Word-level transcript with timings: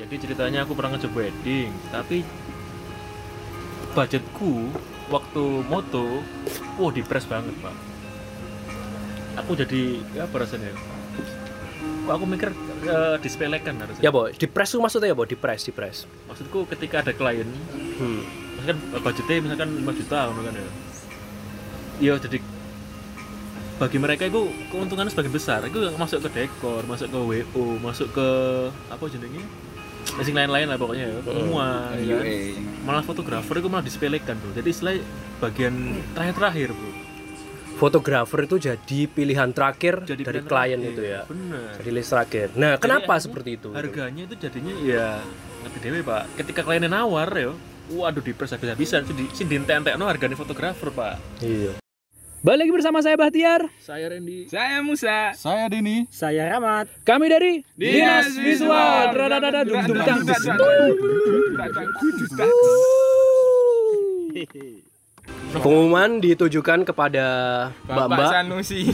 Jadi 0.00 0.14
ceritanya 0.16 0.64
aku 0.64 0.72
pernah 0.72 0.96
ngecoba 0.96 1.28
wedding, 1.28 1.70
tapi 1.92 2.24
budgetku 3.92 4.70
waktu 5.10 5.44
moto, 5.66 6.22
wah 6.78 6.90
dipres 6.94 7.26
banget 7.26 7.52
pak. 7.60 7.76
Aku 9.44 9.54
jadi 9.54 10.00
ya 10.14 10.24
apa 10.24 10.36
rasanya? 10.42 10.72
Kok 12.06 12.14
aku 12.16 12.24
mikir 12.26 12.50
uh, 12.88 13.16
disepelekan 13.20 13.76
harusnya. 13.76 14.02
Ya, 14.02 14.10
Bo, 14.10 14.26
di 14.32 14.46
press 14.48 14.72
tuh 14.74 14.80
maksudnya 14.82 15.12
ya, 15.12 15.16
Bo, 15.16 15.28
di 15.28 15.36
press, 15.36 15.68
di 15.68 15.72
press. 15.74 16.08
Maksudku 16.26 16.66
ketika 16.70 17.04
ada 17.04 17.12
klien, 17.12 17.46
Hmm. 18.00 18.24
misalkan 18.56 18.76
budgetnya 19.04 19.36
misalkan 19.44 19.68
5 19.84 19.92
juta 20.00 20.32
kan 20.32 20.54
ya. 20.56 20.70
Iya 22.00 22.14
jadi 22.16 22.40
bagi 23.80 23.96
mereka 23.96 24.28
itu 24.28 24.52
keuntungannya 24.68 25.08
sebagian 25.08 25.32
besar. 25.32 25.64
Itu 25.64 25.80
masuk 25.96 26.28
ke 26.28 26.30
dekor, 26.36 26.84
masuk 26.84 27.08
ke 27.08 27.18
WO, 27.18 27.80
masuk 27.80 28.12
ke 28.12 28.28
apa 28.92 29.00
jenenge? 29.08 29.40
Masing 30.20 30.36
lain-lain 30.36 30.68
lah 30.68 30.76
pokoknya 30.76 31.08
ya. 31.08 31.18
Semua 31.24 31.66
ya 31.96 32.14
kan? 32.20 32.26
Malah 32.84 33.04
fotografer 33.04 33.54
itu 33.56 33.68
malah 33.72 33.84
disepelekan, 33.84 34.36
Bro. 34.36 34.52
Jadi 34.52 34.68
istilah 34.68 34.94
bagian 35.40 35.96
terakhir-terakhir, 36.12 36.76
Bro. 36.76 36.90
Fotografer 37.80 38.44
itu 38.44 38.56
jadi 38.60 39.00
pilihan 39.08 39.48
terakhir 39.56 40.04
Jadi 40.04 40.20
dari 40.20 40.44
pilihan 40.44 40.52
klien 40.52 40.76
terakhir. 40.76 40.92
itu 40.92 41.02
ya. 41.08 41.20
Bener. 41.24 41.72
Jadi 41.80 41.90
list 41.96 42.10
terakhir. 42.12 42.46
Nah, 42.52 42.72
Jadi 42.76 42.82
kenapa 42.84 43.14
seperti 43.16 43.50
itu? 43.56 43.68
Harganya 43.72 44.22
itu 44.28 44.34
jadinya 44.36 44.74
ya 44.84 45.06
ngerti 45.64 45.78
dewe, 45.88 46.00
Pak. 46.04 46.22
Ketika 46.36 46.60
kliennya 46.60 46.92
nawar 46.92 47.32
ya, 47.32 47.56
waduh 47.88 48.20
dipres 48.20 48.52
habis-habisan 48.52 49.08
itu 49.08 49.12
di 49.16 49.24
dientek-entekno 49.48 50.04
harganya 50.04 50.36
fotografer, 50.36 50.92
Pak. 50.92 51.40
Iya. 51.40 51.79
Balik 52.40 52.64
lagi 52.64 52.72
bersama 52.72 53.04
saya 53.04 53.20
Bahtiar. 53.20 53.68
Saya 53.76 54.16
Randy. 54.16 54.48
Saya 54.48 54.80
Musa. 54.80 55.36
Saya 55.36 55.68
Dini. 55.68 56.08
Saya 56.08 56.48
Rahmat. 56.48 56.88
Kami 57.04 57.28
dari 57.28 57.60
Dinas 57.76 58.32
Visual. 58.32 59.12
Pengumuman 65.52 66.16
ditujukan 66.16 66.88
kepada 66.88 67.26
Bapak 67.84 68.08
Mbak-mbak 68.08 68.32
Sanusi. 68.32 68.88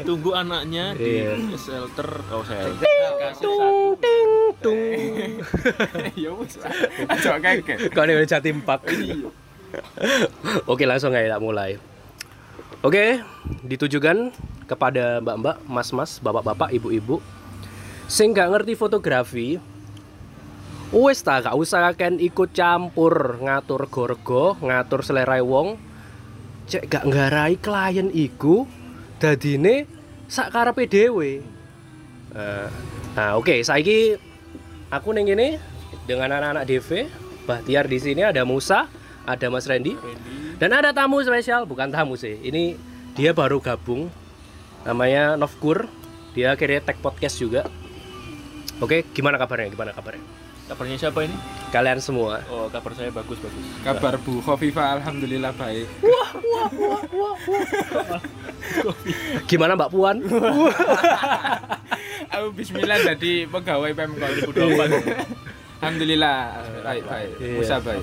Ditunggu 0.00 0.32
anaknya 0.32 0.96
di 0.96 1.28
Iya. 1.28 1.36
shelter. 1.60 2.08
Oh, 2.32 2.40
saya. 2.40 2.72
tung 3.36 4.00
ting 4.00 4.32
tung. 4.64 4.80
Ya 6.16 6.32
wis. 6.32 6.56
Aja 7.04 7.36
kaget. 7.36 7.92
Kau 7.92 8.08
ada 8.08 8.24
Jatim 8.24 8.64
Park. 8.64 8.88
Oke, 10.70 10.88
langsung 10.88 11.12
aja 11.12 11.36
mulai. 11.40 11.76
Oke, 12.80 13.20
ditujukan 13.66 14.30
kepada 14.70 15.18
mbak-mbak, 15.18 15.56
mas-mas, 15.66 16.22
bapak-bapak, 16.22 16.70
ibu-ibu 16.70 17.18
sing 18.08 18.32
gak 18.32 18.50
ngerti 18.50 18.72
fotografi. 18.74 19.60
Wes 20.88 21.20
ta 21.20 21.44
gak 21.44 21.52
usah 21.52 21.92
kan 21.92 22.16
ikut 22.16 22.56
campur 22.56 23.36
ngatur 23.44 23.92
gorgo, 23.92 24.56
ngatur 24.64 25.04
selera 25.04 25.36
wong. 25.44 25.76
Cek 26.68 26.88
gak 26.88 27.04
nggarai 27.04 27.60
klien 27.60 28.08
iku 28.08 28.64
dadine 29.20 29.84
sak 30.28 30.48
karepe 30.52 30.88
dhewe. 30.88 31.44
Nah, 32.32 32.68
nah 33.12 33.30
oke, 33.36 33.60
saiki 33.60 34.16
aku 34.88 35.12
ning 35.12 35.28
ngene 35.28 35.60
dengan 36.08 36.32
anak-anak 36.32 36.64
DV, 36.64 36.88
Bahtiar 37.44 37.88
di 37.88 37.96
sini 38.00 38.24
ada 38.24 38.44
Musa, 38.44 38.88
ada 39.28 39.46
Mas 39.52 39.68
Randy, 39.68 39.92
dan 40.56 40.72
ada 40.72 40.96
tamu 40.96 41.20
spesial, 41.20 41.68
bukan 41.68 41.92
tamu 41.92 42.16
sih. 42.16 42.40
Ini 42.40 42.80
dia 43.12 43.36
baru 43.36 43.60
gabung, 43.60 44.08
namanya 44.88 45.36
Novkur. 45.36 45.84
Dia 46.32 46.56
akhirnya 46.56 46.80
tag 46.80 46.96
podcast 47.04 47.36
juga. 47.36 47.68
Oke, 48.78 49.04
gimana 49.12 49.36
kabarnya? 49.36 49.74
Gimana 49.74 49.90
kabarnya? 49.90 50.22
Kabarnya 50.68 50.96
siapa 51.00 51.24
ini? 51.24 51.32
Kalian 51.72 51.98
semua. 51.98 52.44
Oh, 52.52 52.68
kabar 52.68 52.92
saya 52.92 53.08
bagus 53.08 53.40
bagus. 53.40 53.64
Kabar 53.80 54.20
Bu 54.20 54.44
Khofifa 54.44 55.00
alhamdulillah 55.00 55.56
baik. 55.56 55.88
Gimana 59.48 59.74
Mbak 59.80 59.90
Puan? 59.90 60.20
Aku 62.36 62.46
bismillah 62.52 63.00
jadi 63.00 63.48
pegawai 63.48 63.96
Pemkot. 63.96 64.32
Alhamdulillah 65.78 66.58
baik 66.82 67.02
baik. 67.06 67.30
Iya. 67.38 67.54
Musa 67.54 67.76
baik. 67.78 68.02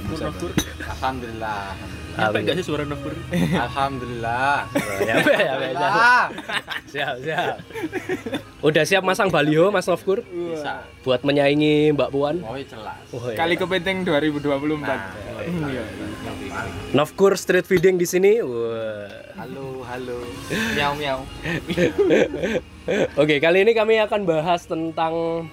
Alhamdulillah. 0.80 1.62
nyampe 2.16 2.38
nggak 2.48 2.56
sih 2.56 2.64
suara 2.64 2.88
Nafur? 2.88 3.12
Alhamdulillah. 3.36 4.64
ya, 5.04 5.16
ya, 5.20 5.54
ya. 5.76 5.90
Siap, 6.88 7.16
siap. 7.20 7.56
Udah 8.64 8.88
siap 8.88 9.04
masang 9.04 9.28
baliho 9.28 9.68
Mas 9.68 9.84
Novkur 9.92 10.24
Bisa. 10.24 10.88
buat 11.04 11.20
menyaingi 11.28 11.92
Mbak 11.92 12.10
Puan? 12.16 12.40
Oh, 12.48 12.56
jelas. 12.56 12.96
Oh, 13.12 13.20
iya. 13.28 13.36
Kali 13.36 13.60
kepenting 13.60 14.08
2024. 14.08 14.40
Iya. 15.44 15.84
Novkur 16.96 17.36
street 17.36 17.68
feeding 17.68 18.00
di 18.00 18.08
sini. 18.08 18.40
Wah. 18.40 19.12
Halo, 19.36 19.84
halo. 19.84 20.24
Miau 20.80 20.96
miau. 20.96 21.20
Oke, 23.20 23.44
kali 23.44 23.68
ini 23.68 23.76
kami 23.76 24.00
akan 24.00 24.24
bahas 24.24 24.64
tentang 24.64 25.46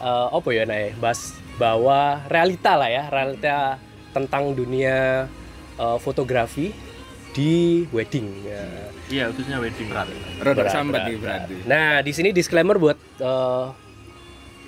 eh, 0.00 0.28
apa 0.32 0.48
ya, 0.56 0.64
Nay? 0.64 0.96
Bahas 0.96 1.36
bahwa 1.56 2.24
realita 2.28 2.76
lah 2.76 2.88
ya, 2.88 3.04
realita 3.08 3.80
tentang 4.12 4.56
dunia 4.56 5.28
eh, 5.76 5.98
fotografi 6.00 6.72
di 7.36 7.84
wedding. 7.92 8.48
Ya. 8.48 8.64
Iya, 9.12 9.24
khususnya 9.28 9.60
wedding. 9.60 9.92
Berat, 9.92 10.72
sambat 10.72 11.04
berat, 11.04 11.08
nih 11.12 11.16
berarti. 11.20 11.54
Nah, 11.68 12.00
di 12.00 12.12
sini 12.16 12.32
disclaimer 12.32 12.80
buat 12.80 12.96
eh, 13.20 13.66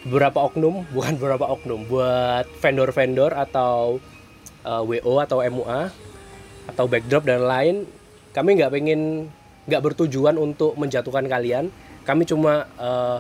beberapa 0.05 0.45
oknum, 0.45 0.85
bukan 0.95 1.17
beberapa 1.17 1.49
oknum, 1.49 1.89
buat 1.89 2.45
vendor-vendor 2.61 3.33
atau 3.33 3.97
eh, 4.69 4.83
WO 4.85 5.15
atau 5.25 5.41
MUA 5.41 5.83
atau 6.69 6.85
backdrop 6.85 7.25
dan 7.25 7.49
lain, 7.49 7.89
kami 8.37 8.61
nggak 8.61 8.73
pengen 8.77 9.33
nggak 9.65 9.83
bertujuan 9.85 10.37
untuk 10.37 10.77
menjatuhkan 10.77 11.25
kalian. 11.25 11.73
Kami 12.05 12.29
cuma 12.29 12.69
eh, 12.77 13.19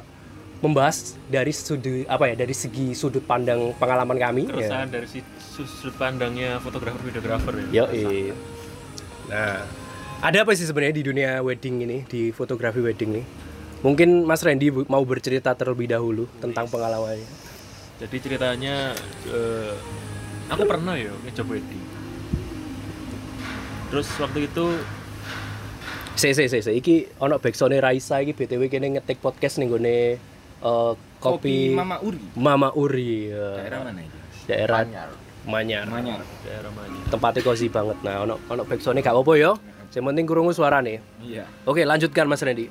membahas 0.58 1.14
dari 1.30 1.54
sudut 1.54 2.02
apa 2.10 2.30
ya 2.30 2.34
dari 2.34 2.54
segi 2.54 2.90
sudut 2.94 3.22
pandang 3.22 3.74
pengalaman 3.78 4.18
kami. 4.18 4.42
ya. 4.50 4.54
Keresahan 4.58 4.88
dari 4.90 5.06
si 5.06 5.22
sudut 5.46 5.94
pandangnya 5.94 6.58
fotografer 6.58 7.00
videografer 7.02 7.54
ya. 7.70 7.82
Yo, 7.82 8.34
Nah, 9.28 9.60
ada 10.24 10.38
apa 10.40 10.56
sih 10.56 10.64
sebenarnya 10.64 10.96
di 10.96 11.04
dunia 11.04 11.30
wedding 11.44 11.84
ini, 11.84 11.98
di 12.08 12.32
fotografi 12.32 12.80
wedding 12.80 13.20
nih? 13.20 13.24
Mungkin 13.84 14.24
Mas 14.24 14.42
Randy 14.42 14.72
mau 14.88 15.04
bercerita 15.04 15.52
terlebih 15.54 15.86
dahulu 15.86 16.26
tentang 16.42 16.66
pengalamannya. 16.66 17.28
Jadi 18.02 18.16
ceritanya 18.18 18.96
eh, 19.30 19.74
aku 20.50 20.64
pernah 20.66 20.96
ya 20.98 21.12
ngejob 21.22 21.54
wedding. 21.54 21.84
Terus 23.92 24.08
waktu 24.18 24.48
itu 24.50 24.66
Se 26.18 26.34
se 26.34 26.50
se 26.50 26.58
se 26.58 26.74
iki 26.74 27.06
ono 27.22 27.38
backsound 27.38 27.78
Raisa 27.78 28.18
iki 28.18 28.34
BTW 28.34 28.66
kene 28.66 28.98
ngetik 28.98 29.22
podcast 29.22 29.62
ning 29.62 29.70
gone 29.70 30.18
eh, 30.62 30.92
kopi 31.18 31.74
Mama 31.74 31.96
Uri. 32.02 32.20
Mama 32.34 32.68
Uri 32.74 33.12
ya. 33.30 33.48
Daerah 33.62 33.78
mana 33.86 34.00
itu? 34.02 34.16
Daerah 34.48 34.76
Anyar. 34.82 35.10
Manyar. 35.48 35.86
Manyar. 35.88 36.20
daerah 36.44 36.70
mana? 36.76 36.98
Tempatnya 37.08 37.40
cozy 37.40 37.72
banget. 37.72 37.96
Nah, 38.04 38.28
ono 38.28 38.36
ono 38.52 38.62
backsound 38.68 39.00
gak 39.00 39.16
apa-apa 39.16 39.32
ya. 39.40 39.52
Yang 39.96 40.04
penting 40.12 40.26
kurungu 40.28 40.52
suarane. 40.52 41.00
Iya. 41.24 41.48
Oke, 41.64 41.82
lanjutkan 41.88 42.28
Mas 42.28 42.44
Randy. 42.44 42.68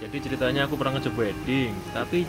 Jadi 0.00 0.16
ceritanya 0.20 0.68
aku 0.68 0.76
pernah 0.76 0.96
ngejob 0.96 1.16
wedding, 1.16 1.72
tapi 1.92 2.24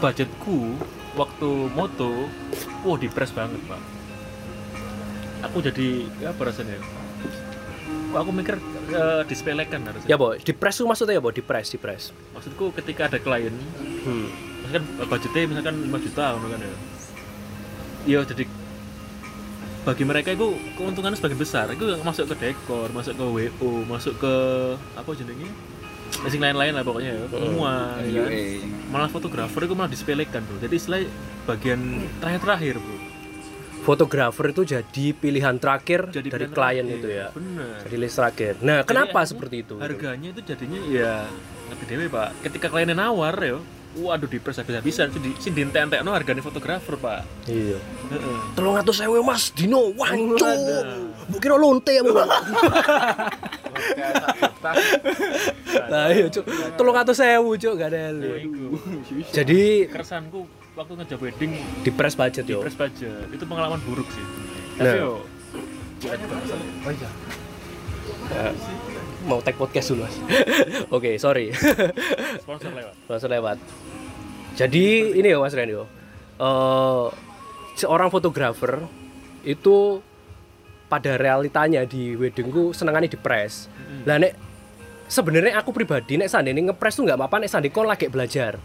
budgetku 0.00 0.76
waktu 1.16 1.50
moto, 1.72 2.28
wah 2.84 2.96
dipres 3.00 3.32
banget 3.32 3.60
pak. 3.64 3.80
Aku 5.48 5.60
jadi 5.60 6.08
ya 6.20 6.32
apa 6.32 6.48
rasanya? 6.48 6.80
Kok 8.12 8.18
aku 8.20 8.30
mikir 8.32 8.56
eh, 8.88 9.22
disepelekan 9.24 9.80
harusnya. 9.84 10.08
Ya, 10.08 10.16
Bo, 10.16 10.34
di 10.34 10.52
press 10.52 10.80
tuh 10.80 10.86
maksudnya 10.86 11.16
ya, 11.16 11.22
Bo, 11.22 11.30
di 11.30 11.40
press, 11.40 11.72
di 11.72 11.78
press. 11.78 12.10
Maksudku 12.32 12.74
ketika 12.76 13.08
ada 13.08 13.18
klien, 13.18 13.54
Hmm. 14.04 14.28
misalkan 14.60 14.84
budgetnya 15.08 15.42
misalkan 15.48 15.74
5 15.80 15.98
juta 16.00 16.24
ngono 16.36 16.46
kan 16.52 16.60
ya. 16.60 16.76
Iya 18.04 18.20
jadi 18.28 18.44
bagi 19.84 20.04
mereka 20.04 20.32
itu 20.32 20.56
keuntungannya 20.76 21.16
sebagian 21.16 21.40
besar. 21.40 21.72
Itu 21.72 21.88
masuk 22.04 22.28
ke 22.32 22.52
dekor, 22.52 22.88
masuk 22.92 23.16
ke 23.16 23.24
WO, 23.24 23.70
masuk 23.84 24.16
ke 24.20 24.34
apa 24.96 25.08
jenenge? 25.16 25.48
Masing 26.20 26.40
lain-lain 26.40 26.72
lah 26.76 26.84
pokoknya 26.84 27.12
ya. 27.16 27.24
Semua 27.28 27.72
ya 28.04 28.22
kan? 28.22 28.32
malah 28.94 29.10
fotografer 29.10 29.66
itu 29.66 29.74
malah 29.74 29.90
disepelekan 29.90 30.46
bro 30.46 30.62
jadi 30.62 30.74
istilah 30.78 31.02
bagian 31.50 32.06
terakhir-terakhir 32.22 32.78
bro 32.78 32.96
fotografer 33.84 34.46
itu 34.48 34.62
jadi 34.64 35.04
pilihan 35.12 35.54
terakhir 35.60 36.08
jadi 36.08 36.24
dari 36.26 36.48
pilihan 36.48 36.56
klien 36.56 36.84
terakhir. 36.84 36.98
itu 36.98 37.08
ya. 37.12 37.26
Bener. 37.30 37.76
Jadi 37.84 37.96
list 38.00 38.16
terakhir. 38.16 38.52
Nah 38.58 38.78
Jadi 38.80 38.88
kenapa 38.88 39.18
seperti 39.22 39.56
itu? 39.60 39.74
harganya 39.76 40.28
itu 40.32 40.40
jadinya 40.40 40.80
ya 40.88 41.14
ngerti 41.68 41.84
dewe 41.86 42.06
pak. 42.08 42.28
Ketika 42.42 42.66
kliennya 42.68 42.96
nawar 42.96 43.36
ya 43.36 43.60
waduh 43.94 44.26
dipres 44.26 44.58
habis-habisan. 44.58 45.06
Itu 45.06 45.20
di 45.20 45.30
sini 45.38 45.62
dientek 45.62 46.00
no 46.00 46.10
harganya 46.10 46.40
fotografer 46.40 46.96
pak. 46.96 47.28
Iya. 47.46 47.78
Heeh. 48.10 48.38
telung 48.56 48.74
atus 48.74 48.98
sewu 48.98 49.20
mas. 49.20 49.52
Dino 49.52 49.92
wancu 49.94 50.48
mungkin 51.24 51.48
lonte 51.56 51.92
ya 51.92 52.02
bang 52.04 52.28
Kayak 53.74 54.12
sak 54.16 54.32
juta. 54.40 54.70
Lah 55.92 56.06
iya 56.16 56.26
cuk. 56.32 56.44
300.000 56.46 57.62
cuk 57.62 57.72
gak 57.76 57.88
ada. 57.92 58.02
Jadi 59.30 59.60
keresanku 59.88 60.63
waktu 60.74 60.92
ngejob 60.94 61.20
wedding 61.20 61.52
di 61.80 61.90
press 61.90 62.14
budget 62.14 62.44
di 62.44 62.52
yo. 62.52 62.60
press 62.60 62.74
budget 62.74 63.30
itu 63.30 63.44
pengalaman 63.44 63.78
buruk 63.82 64.06
sih 64.10 64.24
Nah. 64.74 64.84
tapi 64.84 64.98
yo 64.98 65.14
Eh, 68.24 68.52
mau 69.24 69.40
tag 69.40 69.56
podcast 69.56 69.92
dulu 69.92 70.04
mas. 70.04 70.16
Oke 70.96 71.16
sorry. 71.16 71.52
sponsor 72.40 72.72
lewat 72.72 72.94
Langsung 73.04 73.30
lewat. 73.30 73.56
Jadi 74.54 75.16
ini 75.16 75.28
ya 75.28 75.40
Mas 75.40 75.52
Ren 75.52 75.68
yo. 75.68 75.84
Eh, 76.36 77.06
seorang 77.74 78.08
fotografer 78.08 78.80
itu 79.42 80.00
pada 80.86 81.16
realitanya 81.16 81.84
di 81.84 82.12
weddingku 82.14 82.72
senengannya 82.72 83.08
di 83.08 83.16
press. 83.16 83.68
Lah 84.04 84.20
nek 84.20 84.32
sebenarnya 85.04 85.56
aku 85.56 85.72
pribadi 85.72 86.16
nek 86.16 86.28
sandene 86.28 86.60
ngepres 86.60 86.96
tuh 86.96 87.04
nggak 87.04 87.16
apa-apa 87.16 87.44
nek 87.44 87.50
sandi 87.50 87.68
kon 87.68 87.88
lagi 87.88 88.08
belajar. 88.08 88.56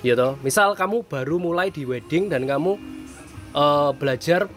Ya 0.00 0.16
toh. 0.16 0.40
Misal 0.40 0.72
kamu 0.72 1.04
baru 1.04 1.36
mulai 1.36 1.68
di 1.68 1.84
wedding 1.84 2.32
dan 2.32 2.48
kamu 2.48 2.76
eh, 3.52 3.90
belajar 3.96 4.48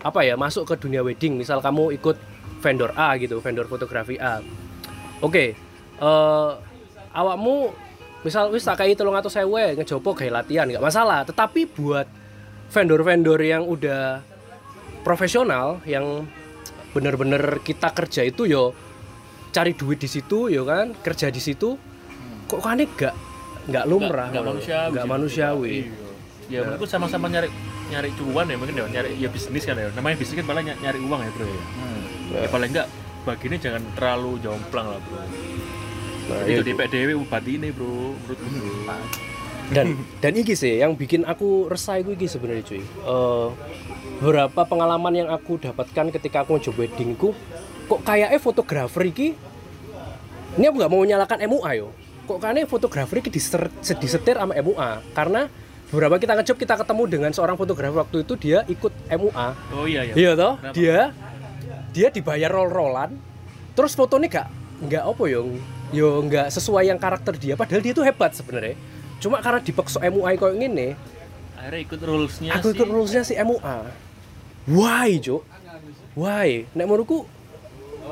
apa 0.00 0.20
ya 0.22 0.38
masuk 0.38 0.64
ke 0.68 0.74
dunia 0.80 1.04
wedding. 1.04 1.36
Misal 1.36 1.60
kamu 1.60 1.92
ikut 1.96 2.16
vendor 2.64 2.92
A 2.96 3.16
gitu, 3.20 3.38
vendor 3.44 3.68
fotografi 3.68 4.16
A. 4.16 4.40
Oke. 5.20 5.56
eh 5.96 6.52
awakmu 7.16 7.72
misal 8.20 8.52
wis 8.52 8.60
tak 8.60 8.84
kai 8.84 8.92
300.000 8.92 9.80
ngejopo 9.80 10.12
gawe 10.12 10.44
latihan 10.44 10.68
nggak 10.68 10.84
masalah, 10.84 11.24
tetapi 11.24 11.64
buat 11.72 12.04
vendor-vendor 12.68 13.40
yang 13.40 13.64
udah 13.64 14.20
profesional 15.00 15.80
yang 15.88 16.26
bener-bener 16.92 17.62
kita 17.62 17.92
kerja 17.94 18.26
itu 18.26 18.44
yo 18.48 18.76
cari 19.54 19.72
duit 19.72 20.02
di 20.02 20.08
situ 20.10 20.50
yo 20.50 20.66
kan 20.66 20.92
kerja 21.00 21.30
di 21.30 21.38
situ 21.38 21.78
kok 22.50 22.60
kan 22.60 22.80
nggak 22.80 23.14
nggak 23.66 23.84
lumrah 23.86 24.28
nggak 24.30 24.44
manusiawi 24.46 24.90
nggak 24.94 25.06
manusiawi. 25.06 25.76
Iya. 26.46 26.62
ya 26.62 26.70
mungkin 26.70 26.86
sama-sama 26.86 27.26
nyari 27.26 27.50
nyari 27.90 28.10
cuan 28.14 28.46
ya 28.46 28.54
mungkin 28.54 28.74
ya 28.78 28.86
nyari 28.86 29.08
ya 29.18 29.28
bisnis 29.30 29.66
kan 29.66 29.74
ya. 29.74 29.90
Namanya 29.94 30.16
bisnis 30.18 30.38
kan 30.38 30.46
paling 30.46 30.64
ny- 30.70 30.80
nyari 30.82 30.98
uang 31.02 31.20
ya 31.22 31.30
bro 31.34 31.46
ya, 31.46 31.62
ya 32.42 32.48
paling 32.50 32.70
enggak 32.70 32.88
baginya 33.26 33.58
jangan 33.58 33.82
terlalu 33.98 34.32
jomplang 34.38 34.86
lah 34.86 35.00
bro. 35.02 35.18
Nah, 36.26 36.42
itu 36.42 36.58
iya, 36.58 36.66
di 36.66 36.72
PDW 36.74 37.10
bupati 37.22 37.52
ini 37.58 37.68
bro 37.70 38.14
menurutku 38.14 38.46
bro 38.46 38.98
dan 39.66 39.98
dan 40.22 40.32
iki 40.38 40.54
sih 40.54 40.78
yang 40.78 40.94
bikin 40.94 41.26
aku 41.26 41.66
resah 41.66 41.98
itu 41.98 42.14
iki 42.14 42.30
sebenarnya 42.30 42.62
cuy. 42.62 42.78
Eh, 42.82 43.48
beberapa 44.22 44.62
pengalaman 44.62 45.12
yang 45.12 45.28
aku 45.28 45.58
dapatkan 45.58 46.14
ketika 46.14 46.46
aku 46.46 46.56
ngejob 46.56 46.78
weddingku 46.78 47.34
kok 47.86 48.00
kayaknya 48.02 48.38
fotografer 48.38 49.02
iki 49.06 49.36
ini 50.56 50.64
aku 50.64 50.76
nggak 50.80 50.92
mau 50.92 51.02
nyalakan 51.04 51.38
MUA 51.46 51.70
yo 51.76 51.88
kok 52.26 52.38
kayaknya 52.42 52.66
fotografer 52.66 53.22
iki 53.22 53.30
diser, 53.30 53.70
disetir 54.02 54.36
sama 54.36 54.52
MUA 54.58 54.90
karena 55.14 55.46
beberapa 55.86 56.18
kita 56.18 56.34
ngejob 56.34 56.56
kita 56.58 56.74
ketemu 56.82 57.02
dengan 57.06 57.30
seorang 57.30 57.54
fotografer 57.54 57.96
waktu 58.02 58.26
itu 58.26 58.34
dia 58.34 58.66
ikut 58.66 58.92
MUA 59.06 59.48
oh 59.72 59.86
iya 59.86 60.00
iya. 60.02 60.14
Iya 60.14 60.30
toh? 60.34 60.52
Kenapa? 60.58 60.74
dia 60.74 60.98
dia 61.94 62.08
dibayar 62.10 62.50
roll-rollan 62.50 63.14
terus 63.78 63.94
fotonya 63.94 64.28
gak 64.28 64.48
nggak 64.76 65.02
apa 65.08 65.24
yo 65.30 65.56
yo 65.94 66.20
nggak 66.26 66.50
sesuai 66.50 66.90
yang 66.90 66.98
karakter 66.98 67.38
dia. 67.38 67.54
Padahal 67.54 67.80
dia 67.80 67.94
tuh 67.94 68.02
hebat 68.02 68.34
sebenarnya. 68.34 68.74
Cuma 69.22 69.40
karena 69.40 69.62
dipaksa 69.62 70.02
MUI 70.02 70.34
kayak 70.36 70.58
gini 70.58 70.88
akhirnya 71.66 71.82
ikut 71.82 72.00
rulesnya 72.04 72.50
aku 72.54 72.66
ikut 72.70 72.86
rulesnya 72.86 73.22
si 73.26 73.34
MUA 73.34 73.78
why 74.70 75.18
cuk? 75.18 75.42
Why? 76.14 76.64
Nek 76.72 76.86
menurutku 76.86 77.26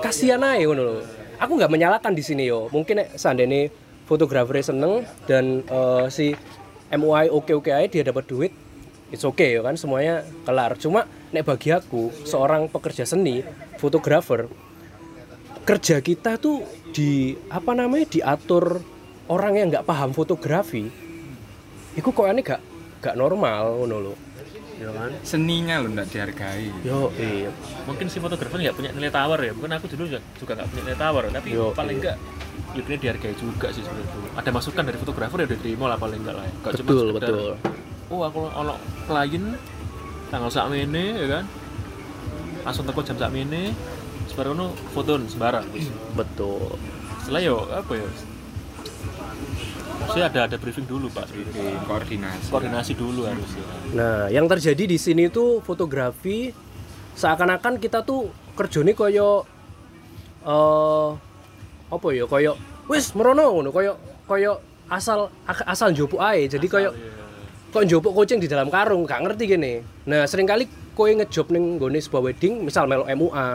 kasihan 0.02 0.42
aja 0.42 0.60
ngono 0.66 1.00
aku 1.38 1.52
nggak 1.54 1.70
menyalahkan 1.70 2.12
di 2.12 2.20
sini 2.26 2.50
yo. 2.50 2.66
Mungkin 2.74 2.98
nek 3.04 3.08
seandainya 3.14 3.70
fotografer 4.04 4.60
seneng 4.60 5.08
dan 5.24 5.64
eh, 5.64 6.06
si 6.12 6.36
MUI 6.92 7.32
oke 7.32 7.52
oke 7.56 7.70
aja 7.72 7.88
dia 7.88 8.04
dapat 8.04 8.24
duit 8.28 8.52
it's 9.12 9.22
okay 9.22 9.54
ya 9.54 9.62
kan? 9.62 9.78
Semuanya 9.78 10.26
kelar. 10.42 10.74
Cuma 10.80 11.06
nek 11.30 11.46
bagi 11.46 11.70
aku 11.70 12.10
seorang 12.26 12.66
pekerja 12.66 13.06
seni 13.06 13.42
fotografer 13.78 14.46
kerja 15.64 16.04
kita 16.04 16.36
tuh 16.36 16.60
di 16.92 17.32
apa 17.48 17.72
namanya 17.72 18.04
diatur 18.04 18.84
orang 19.32 19.56
yang 19.56 19.66
nggak 19.72 19.88
paham 19.88 20.12
fotografi 20.12 20.92
itu 21.96 22.08
kok 22.10 22.28
aneh 22.28 22.44
gak 22.44 22.60
gak 23.00 23.16
normal 23.16 23.88
lho 23.88 24.12
ya 24.84 24.90
kan? 24.92 25.10
Seninya 25.24 25.74
lo 25.80 25.88
nggak 25.88 26.08
dihargai. 26.12 26.68
yo 26.84 27.08
iya. 27.16 27.50
Mungkin 27.88 28.06
si 28.12 28.20
fotografer 28.20 28.60
nggak 28.60 28.76
punya 28.76 28.90
nilai 28.92 29.08
tawar 29.08 29.40
ya. 29.40 29.52
Mungkin 29.56 29.72
aku 29.80 29.86
dulu 29.96 30.06
juga 30.12 30.20
juga 30.36 30.52
nggak 30.60 30.68
punya 30.68 30.82
nilai 30.84 30.98
tawar. 31.00 31.22
Tapi 31.32 31.48
Yo, 31.56 31.72
paling 31.72 31.96
iya. 31.98 32.02
enggak 32.04 32.16
lebihnya 32.74 32.98
dihargai 33.00 33.34
juga 33.38 33.66
sih 33.72 33.82
sebenarnya. 33.82 34.12
Itu 34.12 34.18
ada 34.36 34.50
masukan 34.52 34.82
dari 34.84 34.98
fotografer 35.00 35.38
ya 35.44 35.48
diterima 35.48 35.84
lah 35.88 35.98
paling 35.98 36.20
enggak 36.20 36.36
lah 36.36 36.44
ya. 36.44 36.52
Nggak 36.60 36.72
cuma 36.76 36.88
betul 36.88 37.06
sekedar, 37.08 37.28
betul. 37.32 37.50
Oh 38.12 38.20
aku 38.28 38.38
ono 38.52 38.74
klien 39.08 39.44
tanggal 40.28 40.50
sak 40.52 40.68
ini 40.74 41.04
ya 41.24 41.26
kan? 41.40 41.44
Langsung 42.64 42.84
teko 42.84 43.00
jam 43.00 43.16
sak 43.16 43.32
ini 43.32 43.72
sebarang 44.28 44.72
foto 44.92 45.12
sembarang. 45.24 45.64
Wis. 45.72 45.88
betul. 46.12 46.76
Setelah 47.24 47.40
yo 47.40 47.56
apa 47.72 47.92
ya 47.96 48.06
saya 50.12 50.24
ada 50.28 50.40
ada 50.50 50.56
briefing 50.60 50.84
dulu 50.84 51.08
pak 51.08 51.30
Briefing, 51.32 51.78
koordinasi. 51.88 52.48
koordinasi 52.52 52.92
dulu 52.98 53.24
harus 53.24 53.50
ya 53.56 53.64
nah 53.94 54.20
yang 54.28 54.44
terjadi 54.44 54.84
di 54.84 54.98
sini 55.00 55.32
tuh 55.32 55.64
fotografi 55.64 56.52
seakan-akan 57.14 57.78
kita 57.78 58.02
tuh 58.02 58.28
kerjane 58.58 58.92
koyo 58.92 59.46
eh 60.44 61.08
apa 61.88 62.06
ya 62.10 62.26
koyo 62.26 62.58
wis 62.90 63.14
merono 63.14 63.48
ngono 63.54 63.70
koyo 63.70 63.96
koyo 64.28 64.74
asal 64.88 65.32
asal 65.46 65.92
njupuk 65.92 66.20
ae. 66.20 66.48
Jadi 66.48 66.66
koyo 66.68 66.90
kok 67.72 67.84
njupuk 67.84 68.12
kucing 68.14 68.38
di 68.38 68.46
dalam 68.46 68.70
karung 68.70 69.02
gak 69.08 69.24
ngerti 69.24 69.44
gini. 69.56 69.80
Nah 70.06 70.28
sering 70.28 70.46
kali 70.46 70.68
kowe 70.94 71.10
ngejob 71.10 71.50
ning 71.50 71.80
nggone 71.80 71.98
sebuah 71.98 72.22
wedding 72.30 72.62
misal 72.62 72.86
melok 72.86 73.10
MUA 73.10 73.46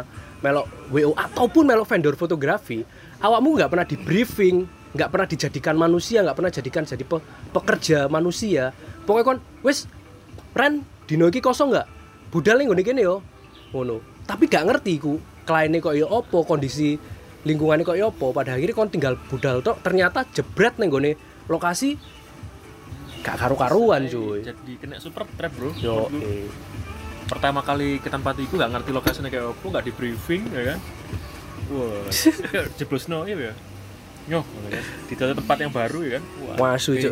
melok 0.43 0.67
WO 0.91 1.11
ataupun 1.15 1.63
melok 1.67 1.87
vendor 1.87 2.15
fotografi 2.19 2.83
awakmu 3.23 3.55
nggak 3.55 3.71
pernah 3.71 3.87
di 3.87 3.95
briefing 3.95 4.67
nggak 4.89 5.09
pernah 5.13 5.27
dijadikan 5.29 5.75
manusia 5.77 6.25
nggak 6.25 6.37
pernah 6.37 6.51
jadikan 6.51 6.83
jadi 6.85 7.05
pe- 7.05 7.25
pekerja 7.53 8.09
manusia. 8.09 8.73
Pokoknya 9.05 9.25
kon 9.25 9.39
wis 9.61 9.85
Ren 10.57 10.81
dino 11.05 11.29
iki 11.29 11.41
kosong 11.41 11.69
nggak? 11.69 11.87
Budal 12.33 12.65
nggone 12.65 12.81
kene 12.81 13.01
yo. 13.05 13.21
Ngono. 13.73 14.01
Tapi 14.25 14.45
gak 14.49 14.65
ngerti 14.65 15.01
ku 15.01 15.17
kliennya 15.45 15.81
kok 15.81 15.97
ya 15.97 16.05
opo 16.05 16.45
kondisi 16.45 16.97
lingkungannya 17.41 17.85
kok 17.85 17.97
ya 17.97 18.09
opo 18.09 18.29
pada 18.29 18.53
akhirnya 18.53 18.77
kon 18.77 18.89
tinggal 18.93 19.17
budal 19.29 19.65
tok 19.65 19.81
ternyata 19.81 20.25
jebret 20.29 20.77
ning 20.77 20.93
nggone 20.93 21.17
lokasi 21.49 21.97
gak 23.25 23.35
karu-karuan 23.41 24.05
cuy. 24.05 24.45
jadi 24.45 24.71
kena 24.77 25.01
super 25.01 25.25
trap 25.37 25.53
bro. 25.57 25.73
Yo 25.81 26.09
eh. 26.13 26.49
pertama 27.29 27.61
kali 27.61 28.01
ke 28.01 28.09
tempat 28.09 28.37
itu 28.41 28.57
nggak 28.57 28.73
ngerti 28.73 28.89
lokasinya 28.93 29.29
kayak 29.29 29.53
apa 29.53 29.65
nggak 29.65 29.85
di 29.85 29.91
briefing 29.93 30.43
ya 30.49 30.63
kan? 30.73 30.79
Wah 31.73 32.05
jeblos 32.77 33.05
no 33.05 33.25
iya 33.25 33.53
ya 33.53 33.53
nyoh 34.29 34.45
ya. 34.69 34.81
Di 35.09 35.13
dalam 35.17 35.35
tempat 35.35 35.57
yang 35.59 35.73
baru 35.73 35.99
ya 36.05 36.11
kan? 36.17 36.23
Wah 36.57 36.73
Wasu 36.77 36.95
cuk 36.95 37.11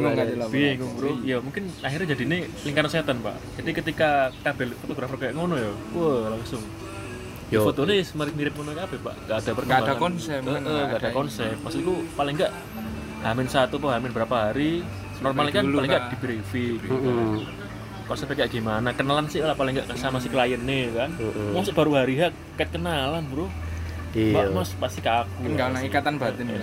Bingung 0.53 0.91
kan. 0.93 0.97
bro. 1.01 1.11
Ya 1.25 1.37
mungkin 1.41 1.63
akhirnya 1.81 2.13
jadi 2.13 2.23
ini 2.29 2.39
lingkaran 2.63 2.89
setan 2.93 3.17
pak. 3.25 3.35
Jadi 3.57 3.69
ketika 3.73 4.29
kabel 4.45 4.77
fotografer 4.77 5.17
kayak 5.17 5.33
ngono 5.33 5.55
ya 5.57 5.71
wah 5.97 6.29
langsung. 6.31 6.61
Yo. 7.47 7.63
fotonya 7.63 8.03
mirip 8.03 8.35
mirip 8.35 8.53
ngono 8.55 8.77
apa 8.77 8.95
pak. 8.95 9.15
Nggak 9.25 9.37
ada 9.41 9.51
perkembangan. 9.55 9.87
Ada 9.87 9.95
konsep, 9.97 10.39
eh, 10.39 10.43
nggak 10.45 10.61
nggak 10.61 11.01
ada 11.01 11.11
konsep 11.11 11.53
maksudku 11.63 11.93
paling 12.13 12.33
nggak 12.37 12.53
hamin 13.17 13.47
satu 13.49 13.75
apa 13.81 13.87
hamin 13.97 14.11
berapa 14.13 14.35
hari 14.51 14.85
normalnya 15.25 15.53
kan 15.57 15.65
paling 15.65 15.89
nggak 15.89 16.03
lah. 16.05 16.11
di 16.13 16.17
briefing 16.21 16.77
konsepnya 18.07 18.35
kayak 18.43 18.51
gimana? 18.55 18.95
Kenalan 18.95 19.27
sih 19.27 19.43
lah 19.43 19.53
paling 19.53 19.75
nggak 19.75 19.99
sama 19.99 20.17
si 20.23 20.31
klien 20.31 20.63
nih 20.63 20.95
kan. 20.95 21.11
Mm-mm. 21.19 21.51
Masuk 21.53 21.75
baru 21.75 22.01
hari 22.01 22.15
H 22.17 22.31
kayak 22.55 22.71
kenalan 22.71 23.27
bro. 23.27 23.51
Mbak 24.07 24.45
Mas 24.49 24.69
pasti 24.73 24.99
ke 24.99 25.11
aku 25.11 25.29
Kan 25.37 25.51
nggak 25.53 25.67
ada 25.69 25.79
ikatan 25.83 26.13
batin 26.15 26.45
ya. 26.47 26.57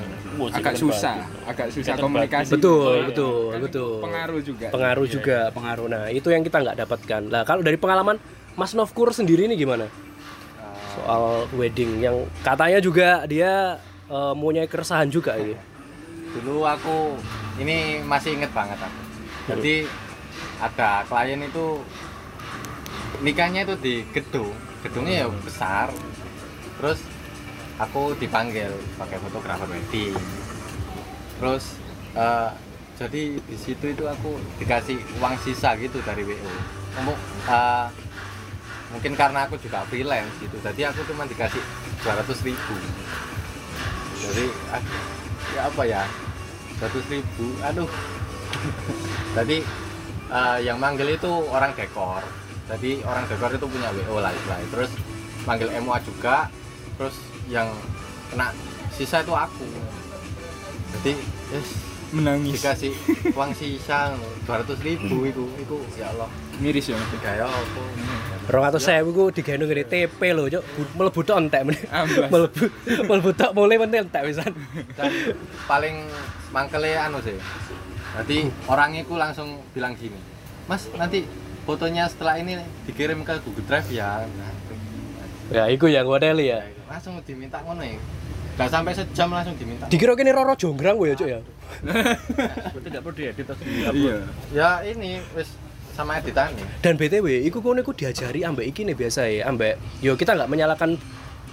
Agak 0.50 0.74
susah, 0.74 1.16
agak 1.44 1.68
susah 1.70 1.92
Ikatan 1.92 2.02
komunikasi. 2.02 2.42
batin. 2.46 2.54
Betul, 2.56 2.80
Oh, 2.80 2.94
iya. 2.94 3.04
betul, 3.06 3.36
Kan 3.46 3.60
betul. 3.62 3.92
Pengaruh 4.00 4.40
juga. 4.40 4.66
Pengaruh 4.68 5.06
juga, 5.06 5.38
pengaruh. 5.50 5.86
Nah, 5.86 6.04
itu 6.08 6.28
yang 6.28 6.42
kita 6.42 6.58
nggak 6.60 6.76
dapatkan. 6.78 7.22
Nah, 7.24 7.42
kalau 7.42 7.60
dari 7.60 7.76
pengalaman 7.76 8.16
Mas 8.52 8.72
Novkur 8.72 9.10
sendiri 9.10 9.44
ini 9.44 9.54
gimana? 9.54 9.86
Soal 10.94 11.24
wedding 11.52 11.98
yang 12.00 12.16
katanya 12.40 12.78
juga 12.78 13.08
dia 13.24 13.76
eh, 14.04 14.32
mempunyai 14.32 14.66
keresahan 14.66 15.06
juga 15.06 15.34
ini. 15.34 15.54
Dulu 16.34 16.62
aku 16.62 17.14
ini 17.56 17.98
masih 18.00 18.34
inget 18.34 18.50
banget 18.50 18.78
aku. 18.78 19.00
Jadi 19.46 19.86
ada 20.58 21.04
klien 21.04 21.38
itu 21.38 21.82
nikahnya 23.20 23.62
itu 23.62 23.74
di 23.76 23.94
gedung. 24.10 24.50
Gedungnya 24.82 25.22
ya 25.22 25.28
besar. 25.36 25.90
Terus 26.74 26.98
aku 27.78 28.14
dipanggil 28.18 28.70
pakai 28.98 29.18
fotografer 29.18 29.68
wedding. 29.70 30.14
Terus 31.40 31.64
eh, 32.14 32.50
jadi 32.94 33.22
di 33.38 33.56
situ 33.58 33.90
itu 33.90 34.04
aku 34.06 34.38
dikasih 34.62 34.98
uang 35.18 35.34
sisa 35.42 35.74
gitu 35.78 35.98
dari 36.02 36.22
WO. 36.22 36.52
Kamu 36.94 37.12
eh, 37.50 37.86
mungkin 38.94 39.12
karena 39.18 39.46
aku 39.50 39.58
juga 39.58 39.82
freelance 39.90 40.34
gitu. 40.38 40.56
Jadi 40.62 40.86
aku 40.86 41.02
cuma 41.10 41.26
dikasih 41.26 41.62
200 42.04 42.46
ribu 42.46 42.76
jadi 44.24 44.44
ah, 44.72 44.82
ya 45.52 45.60
apa 45.68 45.82
ya 45.84 46.02
seratus 46.80 47.04
ribu 47.12 47.46
aduh 47.60 47.90
jadi 49.36 49.58
eh, 50.32 50.58
yang 50.64 50.78
manggil 50.80 51.08
itu 51.12 51.32
orang 51.52 51.72
dekor 51.76 52.24
jadi 52.64 53.04
orang 53.04 53.24
dekor 53.28 53.52
itu 53.52 53.66
punya 53.68 53.92
wo 54.08 54.20
lah 54.24 54.32
terus 54.72 54.90
manggil 55.44 55.68
MUA 55.84 55.98
juga 56.04 56.48
terus 56.96 57.16
yang 57.46 57.68
kena 58.30 58.50
sisa 58.90 59.20
itu 59.20 59.32
aku 59.32 59.66
jadi 60.94 61.12
yes, 61.52 61.68
Menangis. 62.14 62.54
dikasih 62.56 62.92
uang 63.36 63.50
sisa 63.52 64.14
dua 64.46 64.62
ratus 64.62 64.78
ribu 64.80 65.26
itu 65.26 65.44
itu 65.58 65.76
ya 65.98 66.14
Allah 66.14 66.30
Miris 66.54 66.86
ya 66.86 66.94
Mas. 66.94 67.10
gaya 67.18 67.50
apa 67.50 67.82
Rong 68.44 68.64
atau 68.70 68.78
saya 68.78 69.00
ku 69.02 69.32
digawe 69.32 69.56
ngene 69.56 69.88
TP 69.88 70.20
lho, 70.36 70.46
Cuk. 70.52 70.62
Bu- 70.76 70.92
Mlebu 71.00 71.20
tok 71.24 71.38
entek. 71.40 71.64
Mlebu 72.30 72.64
mlebu 73.08 73.30
tok 73.32 73.50
mulai 73.56 73.80
meneh 73.80 74.04
entek 74.04 74.22
dan 74.36 74.52
paling 75.64 76.04
mangkele 76.52 76.92
anu 76.94 77.18
sih 77.18 77.34
nanti 78.14 78.46
orang 78.70 78.94
itu 78.94 79.16
langsung 79.18 79.58
bilang 79.74 79.98
gini 79.98 80.14
mas 80.70 80.86
nanti 80.94 81.26
fotonya 81.66 82.06
setelah 82.06 82.38
ini 82.38 82.62
dikirim 82.86 83.26
ke 83.26 83.42
Google 83.42 83.66
Drive 83.66 83.90
ya 83.90 84.22
nah, 84.22 84.52
Ya, 85.52 85.68
iku 85.68 85.92
yang 85.92 86.08
ngodeli 86.08 86.48
ya. 86.48 86.64
Langsung 86.86 87.14
diminta 87.22 87.58
ngono 87.60 87.82
ya 87.82 87.96
gak 88.54 88.70
sampai 88.70 88.92
sejam 88.92 89.28
langsung 89.28 89.54
diminta 89.54 89.84
Dikira 89.86 90.14
kene 90.14 90.30
Roro 90.30 90.54
Jonggrang 90.54 90.94
gue 90.94 91.08
ya, 91.10 91.16
Cuk 91.16 91.28
ya. 91.28 91.40
berarti 91.82 92.88
nggak 92.88 93.02
perlu 93.02 93.16
diedit 93.16 93.46
di 93.46 93.64
Iya. 93.98 94.16
ya 94.54 94.68
ini 94.84 95.18
wis 95.34 95.50
sama 95.90 96.18
editannya 96.18 96.66
Dan 96.78 96.94
BTW, 96.94 97.46
iku 97.46 97.58
kono 97.58 97.78
iku 97.78 97.90
diajari 97.90 98.42
ambek 98.42 98.66
iki 98.66 98.82
nih 98.82 98.94
biasa 98.94 99.26
ya, 99.26 99.46
ambek 99.46 99.78
yo 99.98 100.14
kita 100.14 100.34
nggak 100.34 100.50
menyalahkan 100.50 100.98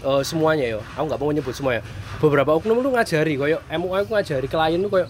eh, 0.02 0.22
semuanya 0.22 0.66
yo. 0.68 0.80
Aku 0.94 1.06
nggak 1.06 1.20
mau 1.20 1.30
nyebut 1.30 1.54
semuanya. 1.54 1.86
Beberapa 2.18 2.50
oknum 2.52 2.82
tuh 2.82 2.90
ngajari 2.90 3.38
koyo 3.38 3.62
MUA 3.68 4.02
aku 4.02 4.12
ngajari 4.14 4.46
klien 4.46 4.82
tuh 4.82 4.90
koyo 4.90 5.06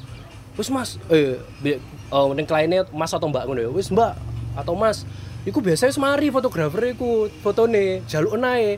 wis 0.56 0.68
Mas, 0.68 1.00
eh 1.08 1.40
bi- 1.60 1.80
eh 1.80 2.28
ning 2.36 2.44
kliennya 2.44 2.84
Mas 2.92 3.12
atau 3.12 3.28
Mbak 3.28 3.44
ngono 3.48 3.60
ya. 3.62 3.72
Wis 3.72 3.88
Mbak 3.88 4.14
atau 4.60 4.76
Mas, 4.76 5.08
iku 5.44 5.64
biasanya 5.64 5.92
semari 5.92 6.28
fotografer 6.28 6.92
iku 6.92 7.32
fotone 7.40 8.04
jaluk 8.06 8.36
nae. 8.36 8.76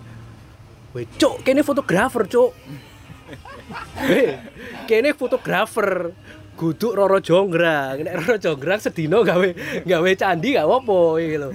Weh, 0.94 1.10
cuk, 1.18 1.42
kene 1.42 1.66
fotografer, 1.66 2.30
cuk. 2.30 2.54
Weh, 4.06 4.38
kene 4.86 5.18
fotografer. 5.18 6.14
Guduk 6.54 6.94
Roro 6.94 7.18
Jonggrang. 7.18 8.06
Nek 8.06 8.14
Roro 8.22 8.38
Jonggrang 8.38 8.78
sedino 8.78 9.26
gawe 9.26 9.50
gawe 9.90 10.10
candi 10.14 10.54
gak 10.54 10.70
apa 10.70 10.98
iki 11.18 11.38
lho. 11.42 11.50